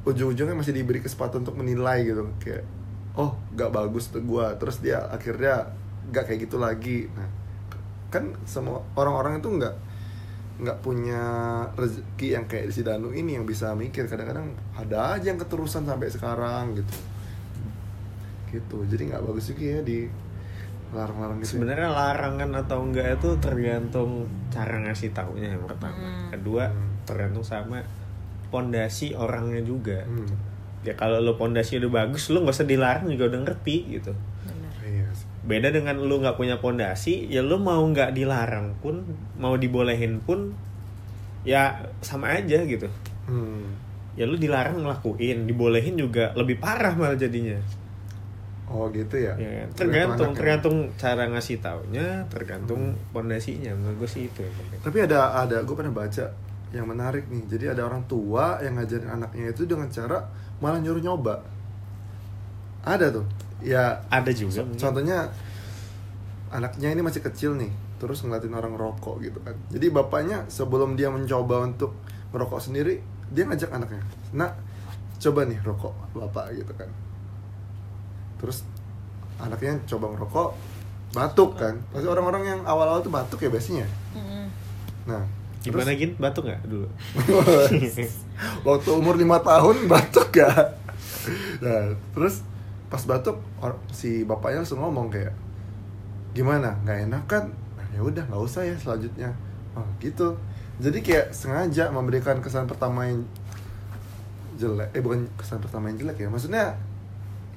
ujung-ujungnya 0.08 0.56
masih 0.56 0.72
diberi 0.72 1.04
kesempatan 1.04 1.44
untuk 1.44 1.58
menilai 1.60 2.00
gitu 2.00 2.32
kayak 2.40 2.64
oh 3.12 3.36
gak 3.52 3.68
bagus 3.68 4.08
tuh 4.08 4.24
gua 4.24 4.56
terus 4.56 4.80
dia 4.80 5.04
akhirnya 5.04 5.68
gak 6.08 6.24
kayak 6.24 6.48
gitu 6.48 6.56
lagi 6.56 7.06
nah 7.12 7.28
kan 8.10 8.32
semua 8.42 8.82
orang-orang 8.98 9.38
itu 9.38 9.48
nggak 9.48 9.76
nggak 10.60 10.78
punya 10.84 11.22
rezeki 11.72 12.36
yang 12.36 12.44
kayak 12.44 12.68
si 12.68 12.84
Danu 12.84 13.14
ini 13.14 13.38
yang 13.38 13.48
bisa 13.48 13.72
mikir 13.72 14.04
kadang-kadang 14.04 14.52
ada 14.76 15.16
aja 15.16 15.32
yang 15.32 15.40
keterusan 15.40 15.88
sampai 15.88 16.10
sekarang 16.12 16.76
gitu 16.76 16.96
gitu 18.50 18.76
jadi 18.90 19.14
nggak 19.14 19.22
bagus 19.24 19.54
juga 19.54 19.78
ya 19.78 19.80
di 19.80 19.98
larang-larang 20.90 21.38
gitu 21.38 21.54
Sebenarnya 21.56 21.86
larangan 21.86 22.50
atau 22.66 22.82
enggak 22.82 23.22
itu 23.22 23.30
tergantung 23.38 24.26
cara 24.50 24.82
ngasih 24.82 25.14
taunya 25.14 25.54
yang 25.54 25.62
pertama. 25.62 26.02
Hmm. 26.02 26.34
Kedua, 26.34 26.66
Hmm. 26.66 27.06
tergantung 27.06 27.46
sama 27.46 27.78
pondasi 28.50 29.14
orangnya 29.14 29.62
juga. 29.62 30.02
Hmm. 30.02 30.26
Ya 30.82 30.98
kalau 30.98 31.22
lo 31.22 31.38
pondasi 31.38 31.78
udah 31.78 32.04
bagus, 32.04 32.26
lo 32.34 32.42
nggak 32.42 32.56
usah 32.58 32.66
dilarang 32.66 33.06
juga 33.06 33.30
udah 33.30 33.40
ngerti 33.46 33.76
gitu. 34.02 34.10
Beda 35.50 35.74
dengan 35.74 35.98
lo 35.98 36.22
nggak 36.22 36.38
punya 36.38 36.62
pondasi, 36.62 37.26
ya 37.26 37.42
lo 37.42 37.58
mau 37.58 37.82
nggak 37.82 38.14
dilarang 38.14 38.78
pun, 38.78 39.02
mau 39.34 39.58
dibolehin 39.58 40.22
pun, 40.22 40.54
ya 41.42 41.90
sama 41.98 42.38
aja 42.38 42.62
gitu. 42.62 42.86
Hmm. 43.26 43.74
Ya 44.14 44.30
lo 44.30 44.38
dilarang 44.38 44.78
ngelakuin, 44.78 45.50
dibolehin 45.50 45.98
juga 45.98 46.30
lebih 46.38 46.62
parah 46.62 46.94
malah 46.94 47.18
jadinya. 47.18 47.58
oh 48.70 48.86
gitu 48.94 49.18
ya, 49.18 49.34
Ya, 49.34 49.66
tergantung 49.74 50.30
tergantung 50.30 50.76
cara 50.94 51.26
ngasih 51.26 51.58
taunya 51.58 52.22
tergantung 52.30 52.94
pondasinya. 53.10 53.74
Menurut 53.74 54.06
gue 54.06 54.10
sih 54.14 54.22
itu 54.30 54.46
tapi 54.78 55.02
ada 55.02 55.42
ada 55.42 55.66
gue 55.66 55.74
pernah 55.74 55.90
baca 55.90 56.30
yang 56.70 56.86
menarik 56.86 57.26
nih. 57.26 57.50
Jadi 57.50 57.64
ada 57.74 57.82
orang 57.90 58.06
tua 58.06 58.62
yang 58.62 58.78
ngajarin 58.78 59.10
anaknya 59.10 59.50
itu 59.50 59.66
dengan 59.66 59.90
cara 59.90 60.22
malah 60.62 60.78
nyuruh 60.78 61.02
nyoba. 61.02 61.42
Ada 62.86 63.10
tuh 63.10 63.26
ya 63.60 64.00
ada 64.08 64.30
juga 64.32 64.64
contohnya 64.76 65.28
anaknya 66.50 66.88
ini 66.90 67.02
masih 67.04 67.22
kecil 67.22 67.54
nih 67.54 67.70
terus 68.00 68.24
ngeliatin 68.24 68.56
orang 68.56 68.74
rokok 68.74 69.20
gitu 69.20 69.38
kan. 69.44 69.52
Jadi 69.68 69.92
bapaknya 69.92 70.48
sebelum 70.48 70.96
dia 70.96 71.12
mencoba 71.12 71.68
untuk 71.68 71.94
merokok 72.32 72.58
sendiri 72.58 72.98
dia 73.30 73.44
ngajak 73.44 73.70
anaknya 73.70 74.02
nak 74.32 74.56
coba 75.20 75.44
nih 75.46 75.60
rokok 75.60 75.94
bapak 76.16 76.56
gitu 76.56 76.72
kan. 76.74 76.88
Terus 78.40 78.64
anaknya 79.36 79.76
coba 79.84 80.16
ngerokok 80.16 80.48
batuk 81.12 81.60
kan. 81.60 81.76
Pasti 81.92 82.08
orang-orang 82.08 82.42
yang 82.48 82.60
awal-awal 82.64 83.04
tuh 83.04 83.12
batuk 83.12 83.44
ya 83.44 83.52
biasanya. 83.52 83.86
Nah 85.04 85.22
gimana 85.60 85.92
gin? 85.92 86.16
Batuk 86.16 86.48
nggak 86.48 86.64
dulu? 86.64 86.88
Waktu 88.66 88.90
umur 88.96 89.20
lima 89.20 89.44
tahun 89.44 89.84
batuk 89.86 90.32
gak 90.40 90.80
nah 91.60 91.92
terus 92.16 92.40
pas 92.90 93.02
batuk 93.06 93.38
si 93.94 94.26
bapaknya 94.26 94.66
langsung 94.66 94.82
ngomong 94.82 95.08
kayak 95.14 95.32
gimana? 96.34 96.74
Nggak 96.82 96.98
enak 97.06 97.24
kan? 97.30 97.44
Nah, 97.78 97.86
ya 97.94 98.02
udah 98.02 98.26
nggak 98.26 98.42
usah 98.42 98.66
ya 98.66 98.74
selanjutnya. 98.74 99.30
Oh 99.78 99.86
gitu. 100.02 100.34
Jadi 100.82 100.98
kayak 101.00 101.30
sengaja 101.30 101.94
memberikan 101.94 102.42
kesan 102.42 102.66
pertama 102.66 103.06
yang 103.06 103.22
jelek 104.60 104.92
eh 104.92 105.00
bukan 105.00 105.24
kesan 105.40 105.56
pertama 105.56 105.88
yang 105.88 106.04
jelek 106.04 106.20
ya 106.20 106.28
maksudnya 106.28 106.76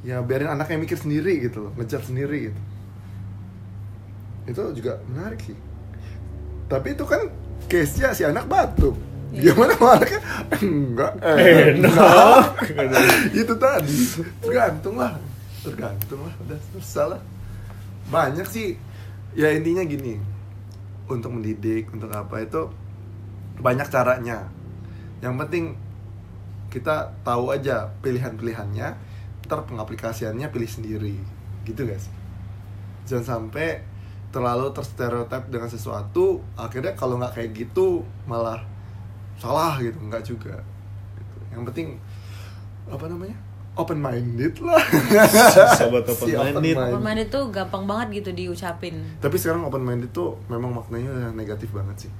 ya 0.07 0.23
biarin 0.23 0.47
anaknya 0.47 0.79
mikir 0.79 0.95
sendiri 0.95 1.35
gitu 1.43 1.67
loh 1.67 1.71
ngejar 1.75 1.99
sendiri 1.99 2.51
gitu. 2.51 2.61
Itu 4.47 4.61
juga 4.75 4.99
menarik 5.11 5.39
sih. 5.43 5.57
Tapi 6.67 6.95
itu 6.95 7.03
kan 7.03 7.27
case 7.67 7.99
nya 7.99 8.15
si 8.15 8.23
anak 8.23 8.47
batuk. 8.47 8.95
Gimana 9.33 9.71
kalau 9.73 9.91
anaknya? 9.97 10.21
Enggak. 10.61 11.11
Enak. 11.21 12.45
itu 13.33 13.53
tadi. 13.57 13.97
Tergantung 14.41 14.95
lah. 14.97 15.17
Tergantung 15.65 16.19
lah. 16.25 16.33
Udah 16.45 16.59
salah 16.81 17.21
banyak 18.13 18.45
sih. 18.45 18.77
Ya 19.33 19.49
intinya 19.53 19.81
gini. 19.81 20.21
Untuk 21.09 21.33
mendidik 21.33 21.89
untuk 21.91 22.13
apa 22.13 22.45
itu 22.45 22.69
banyak 23.59 23.87
caranya. 23.89 24.49
Yang 25.21 25.33
penting 25.45 25.65
kita 26.73 27.13
tahu 27.21 27.53
aja 27.53 27.93
pilihan-pilihannya 28.01 28.87
ntar 29.45 29.59
pengaplikasiannya 29.65 30.49
pilih 30.49 30.69
sendiri. 30.69 31.15
Gitu 31.65 31.85
guys 31.85 32.09
jangan 33.07 33.25
sampai 33.39 33.83
terlalu 34.33 34.73
terstereotip 34.73 35.51
dengan 35.51 35.69
sesuatu 35.69 36.41
akhirnya 36.57 36.97
kalau 36.97 37.21
nggak 37.21 37.37
kayak 37.37 37.51
gitu 37.53 38.01
malah 38.25 38.65
salah 39.37 39.77
gitu 39.79 39.97
nggak 39.99 40.23
juga. 40.23 40.55
Gitu. 41.17 41.35
yang 41.53 41.63
penting 41.67 41.87
apa 42.89 43.05
namanya? 43.07 43.37
Open 43.73 43.97
minded 43.97 44.53
lah. 44.61 44.77
Sobat 45.81 46.05
open 46.05 46.29
Si 46.29 46.37
minded. 46.37 46.77
open 46.77 47.01
minded 47.01 47.27
tuh 47.33 47.49
gampang 47.49 47.89
banget 47.89 48.21
gitu 48.21 48.29
diucapin. 48.37 49.01
Tapi 49.17 49.35
sekarang 49.41 49.65
open 49.65 49.81
minded 49.81 50.13
tuh 50.13 50.37
memang 50.45 50.69
maknanya 50.69 51.33
negatif 51.33 51.73
banget 51.73 52.05
sih. 52.05 52.11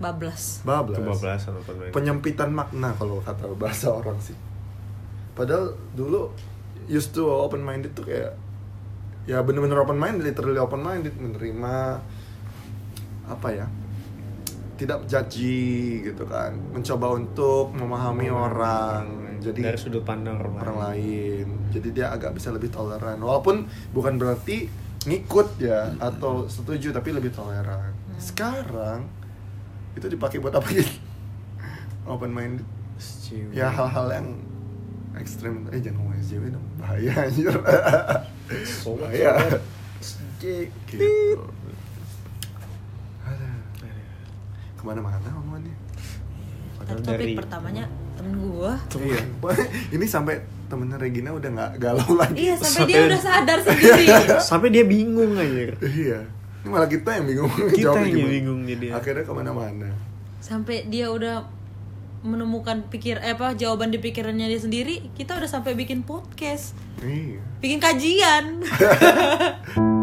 Bablas. 0.00 0.64
Bablas. 0.64 0.96
Kebablasan 0.96 1.52
open 1.60 1.74
minded. 1.76 1.92
penyempitan 1.92 2.48
makna 2.48 2.96
kalau 2.96 3.20
kata 3.20 3.44
bahasa 3.54 3.92
orang 3.92 4.16
sih. 4.24 4.34
Padahal 5.36 5.76
dulu 5.92 6.32
used 6.88 7.12
to 7.12 7.28
open 7.28 7.60
minded 7.60 7.92
tuh 7.92 8.08
kayak 8.08 8.32
ya 9.28 9.38
bener-bener 9.44 9.78
open 9.78 10.00
minded 10.00 10.24
literally 10.26 10.58
open 10.58 10.82
minded 10.82 11.14
menerima 11.14 12.02
apa 13.22 13.48
ya 13.54 13.66
tidak 14.76 15.04
judgy 15.06 16.02
gitu 16.06 16.24
kan. 16.26 16.56
Mencoba 16.72 17.16
untuk 17.16 17.72
memahami 17.76 18.28
orang 18.32 19.04
jadi 19.42 19.74
dari 19.74 19.78
sudut 19.78 20.06
pandang 20.06 20.38
orang, 20.38 20.54
orang 20.62 20.78
lain. 20.78 21.46
jadi 21.74 21.88
dia 21.90 22.06
agak 22.14 22.38
bisa 22.38 22.54
lebih 22.54 22.70
toleran. 22.70 23.18
Walaupun 23.18 23.66
bukan 23.90 24.14
berarti 24.16 24.70
ngikut 25.02 25.58
ya 25.58 25.90
atau 25.98 26.46
setuju 26.46 26.94
tapi 26.94 27.10
lebih 27.10 27.34
toleran. 27.34 27.90
Sekarang 28.22 29.10
itu 29.92 30.06
dipakai 30.08 30.38
buat 30.40 30.54
apa 30.56 30.68
gitu 30.72 30.88
open 32.12 32.32
minded 32.32 32.64
Setuju. 32.96 33.52
ya 33.52 33.68
hal-hal 33.68 34.08
yang 34.08 34.28
ekstrem 35.18 35.68
eh 35.68 35.80
jangan 35.82 36.00
ngomong 36.00 36.16
SJW 36.22 36.44
dong 36.48 36.66
bahaya 36.80 37.12
anjir. 37.28 37.52
Bahaya. 38.96 39.32
gitu 40.40 41.38
Aduh, 43.22 43.54
ke 44.82 44.90
mana-mana 44.90 45.28
omongannya 45.32 45.76
Padahal 46.74 46.98
topik 46.98 47.14
dari 47.14 47.32
pertamanya 47.32 47.84
temen 48.12 48.34
gua 48.42 48.74
iya 48.98 49.22
ini 49.94 50.02
sampai 50.02 50.34
temennya 50.66 50.98
Regina 50.98 51.30
udah 51.30 51.46
nggak 51.48 51.72
galau 51.78 52.10
lagi 52.12 52.34
iya 52.42 52.54
sampai, 52.54 52.74
Sampai- 52.74 52.90
dia 52.90 53.00
udah 53.06 53.20
sadar 53.20 53.58
sendiri 53.60 54.04
sampai 54.50 54.68
dia 54.68 54.82
bingung 54.82 55.32
aja. 55.32 55.62
Iya. 55.78 56.18
Ini 56.62 56.68
malah 56.68 56.86
kita 56.86 57.10
yang 57.12 57.26
bingung. 57.26 57.50
Kita 57.68 57.98
yang 57.98 58.08
gimana. 58.08 58.30
bingung 58.30 58.60
jadi. 58.64 58.86
Akhirnya 58.92 59.22
ke 59.22 59.32
mana-mana. 59.32 59.88
sampai 60.38 60.86
dia 60.86 61.06
udah 61.06 61.46
menemukan 62.22 62.86
pikir 62.86 63.18
eh, 63.18 63.30
apa 63.32 63.52
jawaban 63.52 63.90
di 63.90 63.98
pikirannya 63.98 64.46
dia 64.46 64.58
sendiri 64.58 65.10
kita 65.12 65.34
udah 65.34 65.46
sampai 65.48 65.74
bikin 65.74 66.02
podcast 66.02 66.74
Iya. 66.98 67.38
bikin 67.58 67.78
kajian 67.78 68.62